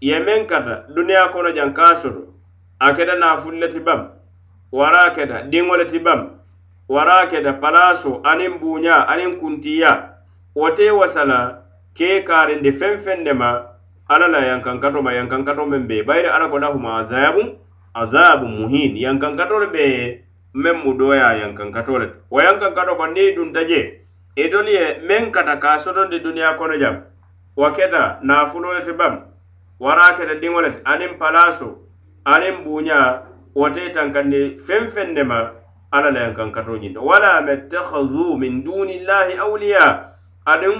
ye 0.00 0.18
meŋ 0.20 0.46
kata 0.46 0.84
duniya 0.94 1.32
kono 1.32 1.50
jaŋ 1.56 1.72
kaa 1.72 1.94
soto 1.94 2.34
a 2.80 2.92
keta 2.92 3.14
naafulle 3.16 3.68
ti 3.68 3.80
bam 3.80 4.08
wara 4.72 5.10
keta 5.16 5.42
diŋo 5.50 5.76
le 5.76 5.84
ti 5.86 5.98
bam 5.98 6.43
wara 6.88 7.14
waraketa 7.14 7.52
palaso 7.52 8.20
aniŋ 8.24 8.58
buuña 8.60 9.08
aniŋ 9.08 9.40
kuntiya 9.40 10.20
wo 10.54 10.70
te 10.70 10.90
wasala 10.90 11.64
kee 11.94 12.20
karindi 12.24 12.72
feŋ 12.72 12.98
feŋ 12.98 13.22
ne 13.24 13.32
ma 13.32 13.50
alla 14.08 14.28
la 14.28 14.40
yankankato 14.44 15.02
ma 15.02 15.12
yankankato 15.12 15.66
meŋ 15.66 15.86
be 15.88 16.02
bayiri 16.02 16.28
alla 16.28 16.48
ko 16.48 16.58
lahuma 16.58 16.98
azabu 17.00 17.56
azabu 17.94 18.46
muhin. 18.46 18.96
Yankankato 18.96 19.58
le 19.58 19.66
be 19.66 19.84
meŋ 20.54 20.76
mu 20.84 20.94
doya 20.94 21.32
yankankato 21.40 21.98
le 21.98 22.06
wo 22.30 22.40
yankankato 22.40 22.96
ko 22.96 23.06
niŋ 23.06 23.34
dunta 23.34 23.64
je 23.64 24.00
itolu 24.36 24.68
e 24.68 24.72
ye 24.72 25.00
meŋ 25.08 25.30
kata 25.32 25.56
ka 25.56 25.78
sotondi 25.78 26.20
duniya 26.20 26.54
kono 26.58 26.76
jam. 26.76 27.02
Wo 27.56 27.70
keta 27.70 28.18
naafulo 28.22 28.74
le 28.74 28.84
ti 28.84 28.92
bam 28.92 29.24
wara 29.80 30.12
keta 30.16 30.34
diŋo 30.34 30.60
le 30.60 30.70
ti 30.72 30.80
aniŋ 30.84 31.16
palaso 31.18 31.78
aniŋ 32.24 32.64
buuña 32.64 33.22
wo 33.54 33.70
te 33.70 33.88
tankandi 33.88 34.58
feŋ 34.66 34.88
feŋ 34.92 35.08
ne 35.14 35.22
ma 35.22 35.63
alla 35.94 36.10
la 36.10 36.20
yankankato 36.20 36.76
ñinto 36.76 37.00
wala 37.00 37.40
mettahadu 37.42 38.36
min 38.38 38.64
dunillahi 38.64 39.38
awliya. 39.38 40.10
Aduŋ 40.46 40.76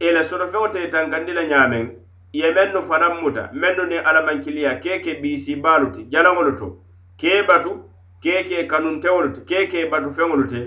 ila 0.00 0.22
sotofeŋo 0.24 0.68
te 0.72 0.90
tankandi 0.90 1.32
la 1.32 1.42
ñaameŋ 1.42 1.84
ye 2.32 2.50
mennu 2.54 2.82
fanaŋ 2.82 3.20
muta 3.22 3.50
mennu 3.52 3.86
ni 3.86 3.96
alamankiliya 3.98 4.80
kee 4.80 4.98
ke 5.02 5.14
biisi 5.22 5.56
baalu 5.56 5.90
ti 5.92 6.06
jalaŋolu 6.12 6.56
to. 6.58 6.78
Ke 7.18 7.42
batu 7.48 7.72
kee 8.22 8.44
ke 8.44 8.66
kanunteŋolu 8.70 9.32
ti 9.34 9.40
kee 9.44 9.66
ke 9.66 9.90
batu 9.90 10.10
feŋolu 10.12 10.46
te 10.48 10.60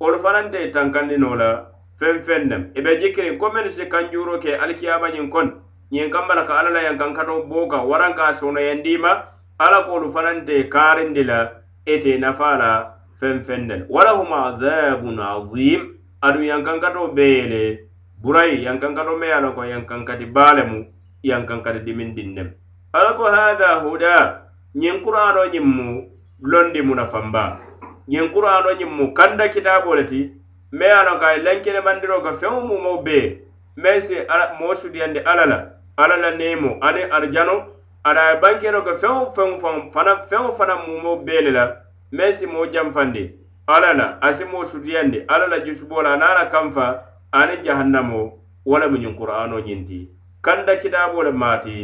wolu 0.00 0.18
fanaŋ 0.18 0.50
te 0.50 0.70
tankandinoo 0.72 1.36
la 1.36 1.50
feŋ 2.00 2.20
feŋ 2.26 2.42
nem 2.48 2.62
i 2.74 2.80
be 2.82 2.96
jikiriŋ 3.00 3.36
ko 3.38 3.52
mennu 3.52 3.70
si 3.70 3.84
kanjuuro 3.92 4.38
ke 4.38 4.56
alikiyaamañiŋ 4.56 5.28
kono 5.30 5.52
ñiŋ 5.92 6.10
kamba 6.10 6.34
la 6.34 6.44
ka 6.48 6.54
alla 6.58 6.70
la 6.70 6.82
yankankato 6.82 7.44
boo 7.48 7.68
kaŋ 7.68 7.84
waraŋ 7.90 8.14
ka 8.16 8.24
a 8.26 8.34
sonoyandiima 8.34 9.12
alla 9.58 9.84
koolu 9.86 10.08
fanaŋ 10.10 10.44
te 10.46 10.68
kaarindi 10.68 11.24
la 11.24 11.38
ite 11.86 12.18
nafa 12.18 12.56
la 12.58 12.93
feŋ 13.20 13.42
feŋ 13.46 13.68
den 13.68 13.86
walahum 13.88 14.32
adabun 14.32 15.18
azim. 15.18 15.94
Adu 16.22 16.40
yankankato 16.42 17.08
bee 17.14 17.36
ye 17.38 17.46
le 17.52 17.62
burayi 18.22 18.64
yankankato 18.64 19.16
me 19.16 19.26
ye 19.26 19.32
a 19.32 19.40
loŋ 19.40 19.54
ko 19.54 19.62
yankankati 19.64 20.26
baa 20.26 20.54
lemu 20.54 20.86
yankankati 21.22 21.80
dimindin 21.84 22.34
nem 22.34 22.48
ala 22.92 23.12
ko 23.12 23.24
hatha 23.24 23.80
huda. 23.84 24.40
Ñiŋ 24.74 25.02
qur'ano 25.04 25.46
ñiŋ 25.52 25.64
mu 25.64 25.86
londi 26.42 26.82
munafamba 26.82 27.58
ñiŋ 28.08 28.32
qur'ano 28.32 28.70
ñiŋ 28.78 28.90
mu 28.90 29.14
kanda 29.14 29.48
kitabo 29.48 29.94
le 29.94 30.04
ti. 30.04 30.32
Me 30.72 30.86
ye 30.86 30.92
a 30.92 31.04
loŋ 31.04 31.18
ko 31.18 31.24
a 31.24 31.32
ye 31.34 31.42
lenkenemandiro 31.42 32.22
ko 32.22 32.32
feŋo 32.32 32.60
mumao 32.68 33.02
bee 33.02 33.38
meŋ 33.76 34.00
si 34.00 34.14
moo 34.58 34.74
sutiyandi 34.74 35.20
alla 35.20 35.46
la 35.46 35.58
alla 35.96 36.16
la 36.16 36.30
neemo 36.30 36.78
aniŋ 36.80 37.10
arijano 37.12 37.56
ada 38.04 38.30
ye 38.30 38.40
bankero 38.40 38.82
ko 38.82 38.94
feŋo 38.96 39.30
feŋo 39.36 39.90
fanaŋ 39.92 40.18
feŋo 40.30 40.52
fanaŋ 40.58 40.78
mumao 40.88 41.16
bee 41.16 41.40
le 41.40 41.50
la. 41.50 41.83
meŋ 42.16 42.32
si 42.38 42.46
moo 42.46 42.66
janfandi 42.72 43.24
alla 43.66 43.92
la 43.98 44.06
a 44.20 44.32
si 44.34 44.44
moo 44.44 44.64
sutiyandi 44.64 45.24
alla 45.28 45.46
la 45.46 45.58
jusuboo 45.64 46.02
la 46.02 46.12
aniŋ 46.14 46.34
la 46.38 46.44
kanfa 46.52 46.86
aniŋ 47.32 47.64
jahannamo 47.66 48.20
wo 48.66 48.78
lemu 48.78 48.96
ñiŋ 49.02 49.14
qur'ano 49.18 49.58
ñiŋ 49.66 49.80
ti 49.88 49.98
kanda 50.42 50.76
kitaabo 50.76 51.22
le 51.22 51.32
maati 51.32 51.76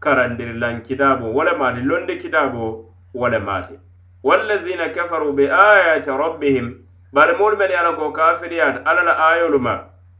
karandiri 0.00 0.52
karandirilaŋ 0.52 0.82
kitaabo 0.86 1.26
wo 1.36 1.42
le 1.44 1.52
maati 1.60 1.80
londi 1.80 2.18
kitaabo 2.18 2.84
wo 3.14 3.28
le 3.28 3.38
maati. 3.38 3.74
Wallazina 4.22 4.88
kafaru 4.88 5.32
be 5.32 5.44
ayati 5.50 6.10
rabbihim 6.10 6.66
bari 7.12 7.32
moolu 7.38 7.56
meni 7.56 7.72
ye 7.72 7.78
a 7.78 7.82
la 7.82 7.92
ko 7.96 8.12
kafiriyaata 8.12 8.84
alla 8.84 9.02
la 9.02 9.14
ayolu 9.30 9.58
ma 9.58 9.74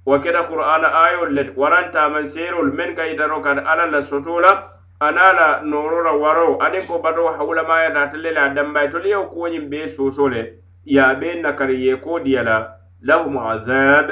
wo 0.06 0.18
keta 0.20 0.42
qur'ana 0.48 0.88
ayolu 1.04 1.32
le 1.34 1.42
waraŋ 1.42 1.56
warantaamaŋ 1.56 2.26
seerolu 2.26 2.72
meŋ 2.72 2.94
ka 2.96 3.04
yitaro 3.04 3.40
kata 3.42 3.60
alla 3.66 3.86
la 3.86 4.02
soto 4.02 4.40
la 4.40 4.77
ana 5.00 5.32
la 5.32 5.60
nooro 5.62 6.02
la 6.02 6.12
waroo 6.12 6.58
aniŋ 6.60 6.86
ko 6.86 6.98
bato 6.98 7.28
hawulamaya 7.28 7.88
naata 7.90 8.16
le 8.16 8.30
la 8.32 8.42
a 8.44 8.54
dambaye 8.54 8.88
tolu 8.88 9.08
yewo 9.08 9.26
kuwoñiŋ 9.32 9.68
bee 9.70 9.88
soso 9.88 10.28
le 10.28 10.42
ye 10.84 11.00
a 11.00 11.14
bee 11.14 11.40
nakari 11.42 11.86
ye 11.86 11.96
ko 11.96 12.18
diya 12.20 12.42
la 12.42 12.56
lahum 13.02 13.38
azab 13.38 14.10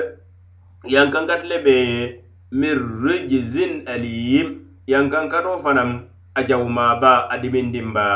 yankankati 0.85 1.47
le 1.49 1.59
bee 1.59 1.85
ye 1.91 2.23
min 2.53 2.79
rijzin 3.03 3.83
alim 3.87 4.63
yankankatoo 4.87 5.59
fanaŋ 5.59 5.91
a 6.35 6.43
jawumaaba 6.43 7.29
a 7.31 7.39
dimindimba 7.39 8.07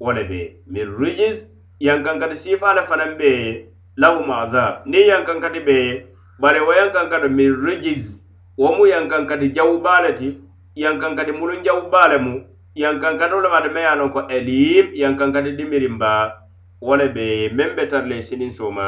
wo 0.00 0.12
le 0.12 0.24
bee 0.24 0.56
min 0.66 0.86
rijiz 1.00 1.46
yankankati 1.80 2.36
siifaa 2.36 2.74
le 2.74 2.82
fanaŋ 2.82 3.16
bee 3.16 3.36
ye 3.44 3.66
lahum 3.96 4.30
azab. 4.30 4.86
Niŋ 4.86 5.06
yankankati 5.06 5.60
be 5.60 5.72
ye 5.72 6.06
bari 6.40 6.60
wo 6.60 6.72
yankankato 6.72 7.28
min 7.28 7.52
rijiz 7.64 8.24
wo 8.56 8.72
mu 8.76 8.86
yankankati 8.86 9.52
jawubaa 9.52 10.02
le 10.02 10.12
ti 10.14 10.38
yankankati 10.76 11.32
mulun 11.32 11.62
jawu 11.62 11.90
baa 11.90 12.08
lemu 12.08 12.44
yankankatolu 12.74 13.48
maata 13.50 13.68
me 13.74 13.80
ye 13.80 13.86
a 13.86 13.94
loŋ 13.96 14.10
ko 14.12 14.20
elim 14.28 14.86
yankankati 14.94 15.56
dimirin 15.58 15.98
baa 15.98 16.32
wo 16.80 16.96
le 16.96 17.08
be 17.08 17.48
meŋ 17.56 17.74
be 17.76 17.86
tara 17.88 18.06
le 18.06 18.22
sininso 18.22 18.70
ma 18.70 18.86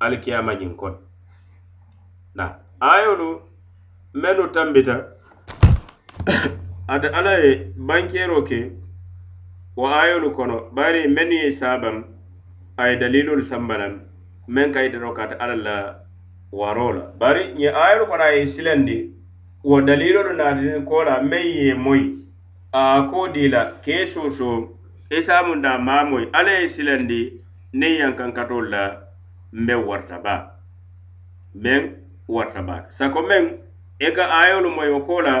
alikiyama 0.00 0.52
ñiŋ 0.54 0.74
kono 0.76 0.98
na 2.34 2.44
ayolu 2.80 3.40
mennu 4.14 4.48
tambita. 4.52 4.96
Ate 6.92 7.08
alla 7.08 7.32
ye 7.38 7.72
bankero 7.76 8.42
ke 8.48 8.72
wo 9.76 9.86
ayolu 9.88 10.30
kono 10.30 10.70
bari 10.72 11.08
mennu 11.08 11.34
ye 11.44 11.50
sabam 11.50 12.04
a 12.76 12.88
ye 12.88 12.96
dalilolu 12.96 13.42
sambanan 13.42 14.00
meŋ 14.48 14.72
ka 14.72 14.80
yitaro 14.84 15.12
ka 15.12 15.22
ate 15.24 15.34
alla 15.40 15.56
la 15.56 15.76
waro 16.52 16.92
la 16.92 17.02
bari 17.20 17.54
ñe 17.58 17.68
ayolu 17.72 18.06
kono 18.06 18.22
a 18.24 18.32
ye 18.36 18.46
silandi 18.46 19.17
wo 19.68 19.80
dalilolu 19.86 20.32
naatani 20.38 20.80
kola 20.88 21.14
meŋ 21.30 21.44
ye 21.58 21.74
moyi. 21.74 22.04
A 22.72 23.08
ko 23.10 23.28
di 23.28 23.44
e 23.46 23.48
la 23.54 23.62
e 23.64 23.72
ka 23.84 24.06
soso 24.06 24.50
isamunda 25.10 25.70
isaamu 25.78 26.16
alla 26.32 26.52
ye 26.60 26.68
silandi 26.68 27.20
niŋ 27.72 27.92
yankankatolu 28.00 28.68
la 28.70 28.82
mbeŋ 29.52 29.80
warata 29.88 30.18
baa 30.24 30.42
meŋ 31.62 31.82
warata 32.28 32.62
baa 32.68 32.82
sako 32.96 33.20
meŋ 33.22 33.44
i 34.06 34.08
ka 34.16 34.24
ayolu 34.40 34.70
moyi 34.76 34.90
wo 34.94 35.00
ko 35.00 35.20
la 35.20 35.36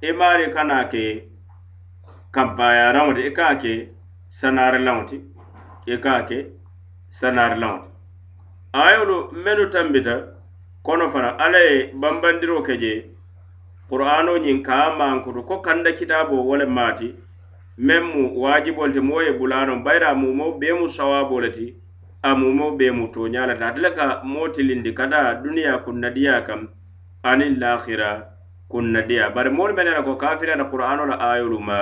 i 0.00 0.12
maari 0.12 0.46
kana 0.54 0.84
ke 0.92 1.04
kabbaayaaraŋo 2.34 3.12
ti 3.16 3.22
i 3.28 3.30
ka 3.38 3.46
ke 3.62 3.72
sanaarilaŋo 4.38 5.02
ti 5.10 5.18
i 5.94 5.96
ka 6.04 6.14
ke 6.28 6.38
sanaarilaŋo 7.08 7.78
ti 7.84 7.88
ayolu 8.72 9.16
mennu 9.44 9.64
tambita 9.74 10.14
kono 10.82 11.08
fana 11.08 11.30
alla 11.44 11.58
ye 11.58 11.76
bambandiroo 12.00 12.62
ke 12.66 12.74
je 12.82 13.15
qur'ano 13.90 14.32
ñiŋ 14.44 14.58
ka 14.66 14.90
mankutu 14.98 15.42
ko 15.48 15.54
kanda 15.62 15.90
kitaaboo 15.98 16.42
wo 16.48 16.54
le 16.60 16.66
maati 16.66 17.08
meŋ 17.86 18.02
mu 18.12 18.22
waajibol 18.42 18.90
ti 18.92 19.00
moo 19.00 19.22
ye 19.22 19.32
bulaano 19.38 19.72
bayira 19.84 20.08
a 20.10 20.14
mumoo 20.14 20.58
bee 20.58 20.74
mu 20.74 20.88
sawabo 20.88 21.40
le 21.40 21.50
ti 21.56 21.66
a 22.22 22.34
mumo 22.34 22.66
bee 22.78 22.90
mu 22.90 23.06
tooña 23.14 23.46
le 23.46 23.54
ti 23.58 23.62
ate 23.64 23.80
le 23.84 23.90
ka 23.94 24.04
moo 24.24 24.48
tilindi 24.48 24.90
kata 24.98 25.38
duniya 25.42 25.78
kunnadiya 25.84 26.42
kam 26.46 26.68
aniŋ 27.22 27.52
lahira 27.62 28.10
kunnadiya 28.68 29.30
bari 29.34 29.50
moolu 29.50 29.74
mene 29.74 29.90
la 29.94 30.02
ko 30.02 30.16
kafiriyata 30.16 30.64
qur'ano 30.72 31.06
la 31.06 31.16
ayolu 31.30 31.58
ma 31.60 31.78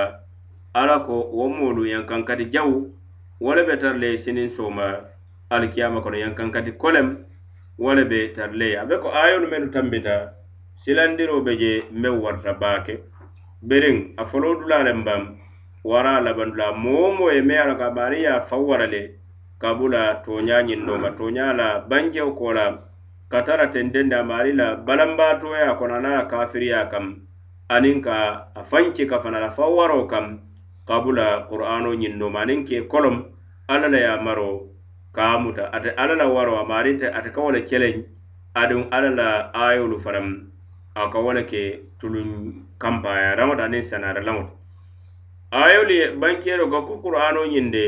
ala 0.73 0.99
ko 0.99 1.15
wo 1.33 1.49
moolu 1.49 1.85
yankaŋ 1.89 2.21
kati 2.27 2.45
jawu 2.53 2.93
wo 3.41 3.51
le 3.55 3.63
be 3.65 3.77
tara 3.81 3.97
le 3.97 4.13
siniŋ 4.17 4.49
sooma 4.49 5.01
alikiyama 5.49 6.01
kono 6.05 6.17
yankaŋ 6.17 6.51
kati 6.53 6.71
kolem 6.77 7.17
wo 7.81 7.93
le 7.97 8.05
be 8.05 8.29
tara 8.35 8.53
le 8.53 8.77
a 8.77 8.85
be 8.85 8.95
ko 9.01 9.09
ayolu 9.09 9.47
menu 9.49 9.67
tambita 9.73 10.34
silandiro 10.75 11.41
be 11.41 11.53
je 11.57 11.71
meŋ 11.91 12.15
warta 12.23 12.53
baake. 12.53 12.95
Biriŋ 13.67 13.97
a 14.17 14.23
foloo 14.25 14.55
dula 14.59 14.83
le 14.83 14.93
baŋ 15.07 15.21
wara 15.83 16.11
a 16.17 16.21
labaŋ 16.25 16.49
moo 16.83 17.11
moo 17.17 17.31
ye 17.31 17.41
meŋ 17.41 17.55
ye 17.55 17.61
a 17.63 17.67
loŋ 17.69 17.77
ka 17.79 17.87
baari 17.97 18.19
ye 18.23 18.27
a 18.27 18.39
faw 18.41 18.61
wara 18.69 18.85
le 18.93 19.01
ka 19.61 19.69
a 19.71 19.75
bula 19.75 20.03
tooñaa 20.25 20.61
ñiŋ 20.67 20.81
nooma 20.85 21.09
tooñaa 21.17 21.53
la 21.59 21.67
bankewo 21.89 22.31
ko 22.39 22.53
la 22.53 22.65
ka 23.31 23.39
tara 23.45 23.65
tentendi 23.73 24.15
a 24.15 24.23
maari 24.23 24.51
la 24.53 24.75
balambaatoya 24.75 25.75
kono 25.79 25.95
ana 25.95 26.09
la 26.17 26.23
kafiriya 26.31 26.89
kam 26.91 27.05
aniŋ 27.75 28.01
ka 28.01 28.17
a 28.59 28.61
fanci 28.69 29.03
ka 29.07 29.17
fana 29.23 29.39
la 29.39 29.49
faw 29.49 29.71
waro 29.77 30.05
kam 30.11 30.25
ka 30.87 30.99
bula 31.03 31.47
qur'ano 31.49 31.89
ñiŋ 32.01 32.13
nooma 32.19 32.39
aniŋ 32.43 32.61
ke 32.67 32.77
kolom 32.91 33.17
alla 33.67 33.87
la 33.87 33.97
ye 33.97 34.09
a 34.15 34.17
maro 34.21 34.49
ka 35.15 35.39
muta. 35.39 35.63
Ate 35.71 35.89
alla 36.01 36.15
la 36.21 36.27
waro 36.27 36.53
a 36.59 36.63
maari 36.67 36.91
ate 37.17 37.29
ka 37.31 37.41
wo 37.41 37.49
le 37.55 37.61
keleŋ 37.69 37.95
aduŋ 38.61 38.81
alla 38.95 39.09
la 39.19 39.29
ayolu 39.53 39.97
fanaŋ 40.03 40.27
a 40.95 41.09
ka 41.11 41.19
wo 41.19 41.33
le 41.33 41.43
ke 41.43 41.61
tuluŋ 41.99 42.29
kanpaayaraŋo 42.81 43.53
ti 43.55 43.63
aniŋ 43.67 43.83
sanaralaŋo 43.89 44.43
ti 44.47 44.53
ayolu 45.61 45.93
ye 46.01 46.05
bankero 46.21 46.65
ka 46.73 46.79
ku 46.87 46.93
qur'ano 47.03 47.41
ñiŋ 47.53 47.67
de 47.75 47.85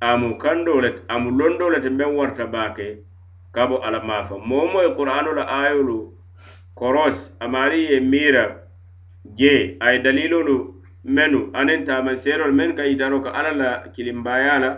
amu 0.00 0.38
kando 0.42 0.80
le 0.80 0.90
amu 1.12 1.30
londo 1.38 1.68
le 1.68 1.78
ti 1.84 1.90
meŋ 1.98 2.10
warta 2.18 2.44
baake 2.46 2.88
ka 3.54 3.66
bo 3.68 3.76
ala 3.86 4.00
maafa. 4.08 4.34
Moo 4.48 4.66
moo 4.72 4.82
ye 4.86 4.90
qur'ano 4.98 5.30
la 5.38 5.44
ayolu 5.60 5.98
koros 6.74 7.18
amari 7.44 7.80
ye 7.90 8.00
miira 8.00 8.44
je 9.38 9.76
a 9.84 9.92
ye 9.92 9.98
dalilolu 10.04 10.56
menu. 11.04 11.40
Aniŋ 11.58 11.84
taamaseerolu 11.84 12.54
meŋ 12.58 12.70
ka 12.76 12.82
yitaro 12.88 13.20
ka 13.24 13.30
alla 13.38 13.52
la 13.62 13.70
kilimbaya 13.94 14.58
la 14.64 14.70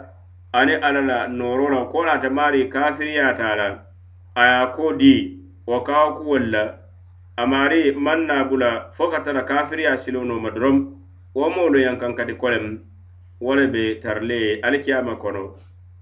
ani 0.52 0.74
alla 0.86 1.00
la 1.10 1.18
nooro 1.28 1.66
la 1.74 1.80
ko 1.92 2.04
laata 2.04 2.28
maari 2.30 2.68
kafiriyata 2.68 3.56
la 3.60 3.68
a 4.34 4.42
ye 4.48 4.54
a 4.64 4.66
ko 4.74 4.92
di 5.00 5.14
wo 5.66 5.80
kawo 5.86 6.06
kuwolu 6.16 6.50
la 6.50 6.81
amari 7.36 7.92
man 7.96 8.26
maŋ 8.28 8.48
bula 8.48 8.92
fo 8.92 9.08
ka 9.08 9.24
tara 9.24 9.42
kafiriya 9.44 9.96
siloo 9.96 10.24
nooma 10.24 10.50
doroŋ 10.52 10.76
wo 11.34 11.48
moolu 11.48 11.78
yankankati 11.80 12.34
kolem 12.36 12.84
wo 13.40 13.54
le 13.56 13.66
be 13.72 13.96
tarile 14.00 14.60
alikiyama 14.60 15.16
kono. 15.16 15.56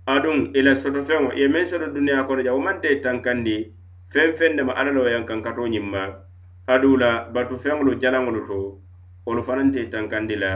Aduŋ 0.07 0.51
ila 0.59 0.75
soto 0.75 1.01
feŋo 1.03 1.31
ye 1.39 1.47
meŋ 1.49 1.65
soto 1.71 1.87
duniya 1.87 2.27
kono 2.27 2.43
ja 2.43 2.53
wo 2.53 2.61
maŋ 2.61 2.77
tee 2.83 2.99
tankandi 3.05 3.57
feŋ 4.13 4.29
feŋ 4.39 4.53
ne 4.57 4.63
ma 4.63 4.73
alla 4.75 4.91
la 4.91 5.01
wo 5.01 5.09
yankankato 5.09 5.63
ñiŋ 5.71 5.87
ma 5.87 6.03
aduŋ 6.67 6.95
la 6.99 7.11
batu 7.33 7.55
feŋolu 7.63 7.95
jalaŋolu 8.03 8.41
to 8.49 8.59
wolu 9.27 9.43
fanaŋ 9.43 9.71
tee 9.75 9.87
tankandi 9.87 10.35
la 10.35 10.53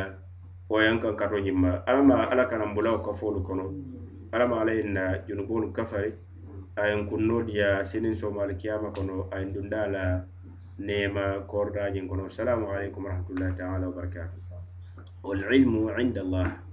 wo 0.69 0.83
yankankato 0.83 1.39
ñiŋ 1.39 1.55
ma 1.55 1.71
alla 1.87 2.03
ma 2.03 2.17
alla 2.33 2.45
kanaŋ 2.51 2.75
bula 2.75 2.99
kafoolu 2.99 3.41
kono. 3.47 3.71
Alla 4.33 4.47
ma 4.51 4.57
alla 4.61 4.73
ye 4.75 4.83
na 4.83 5.05
junuboolu 5.27 5.71
kafari 5.71 6.11
a 6.75 6.83
ye 6.91 6.95
kunno 7.07 7.47
diya 7.47 7.85
siniŋ 7.87 8.15
sooma 8.19 8.43
alikiyama 8.43 8.91
kono 8.91 9.31
a 9.31 9.39
ye 9.39 9.47
dunda 9.55 9.87
la 9.87 10.34
نيما 10.79 11.39
كوردا 11.39 11.89
جنكونو 11.89 12.27
السلام 12.27 12.67
عليكم 12.67 13.05
ورحمة 13.05 13.31
الله 13.31 13.51
تعالى 13.51 13.87
وبركاته. 13.87 14.39
والعلم 15.23 15.89
عند 15.89 16.19
الله. 16.19 16.64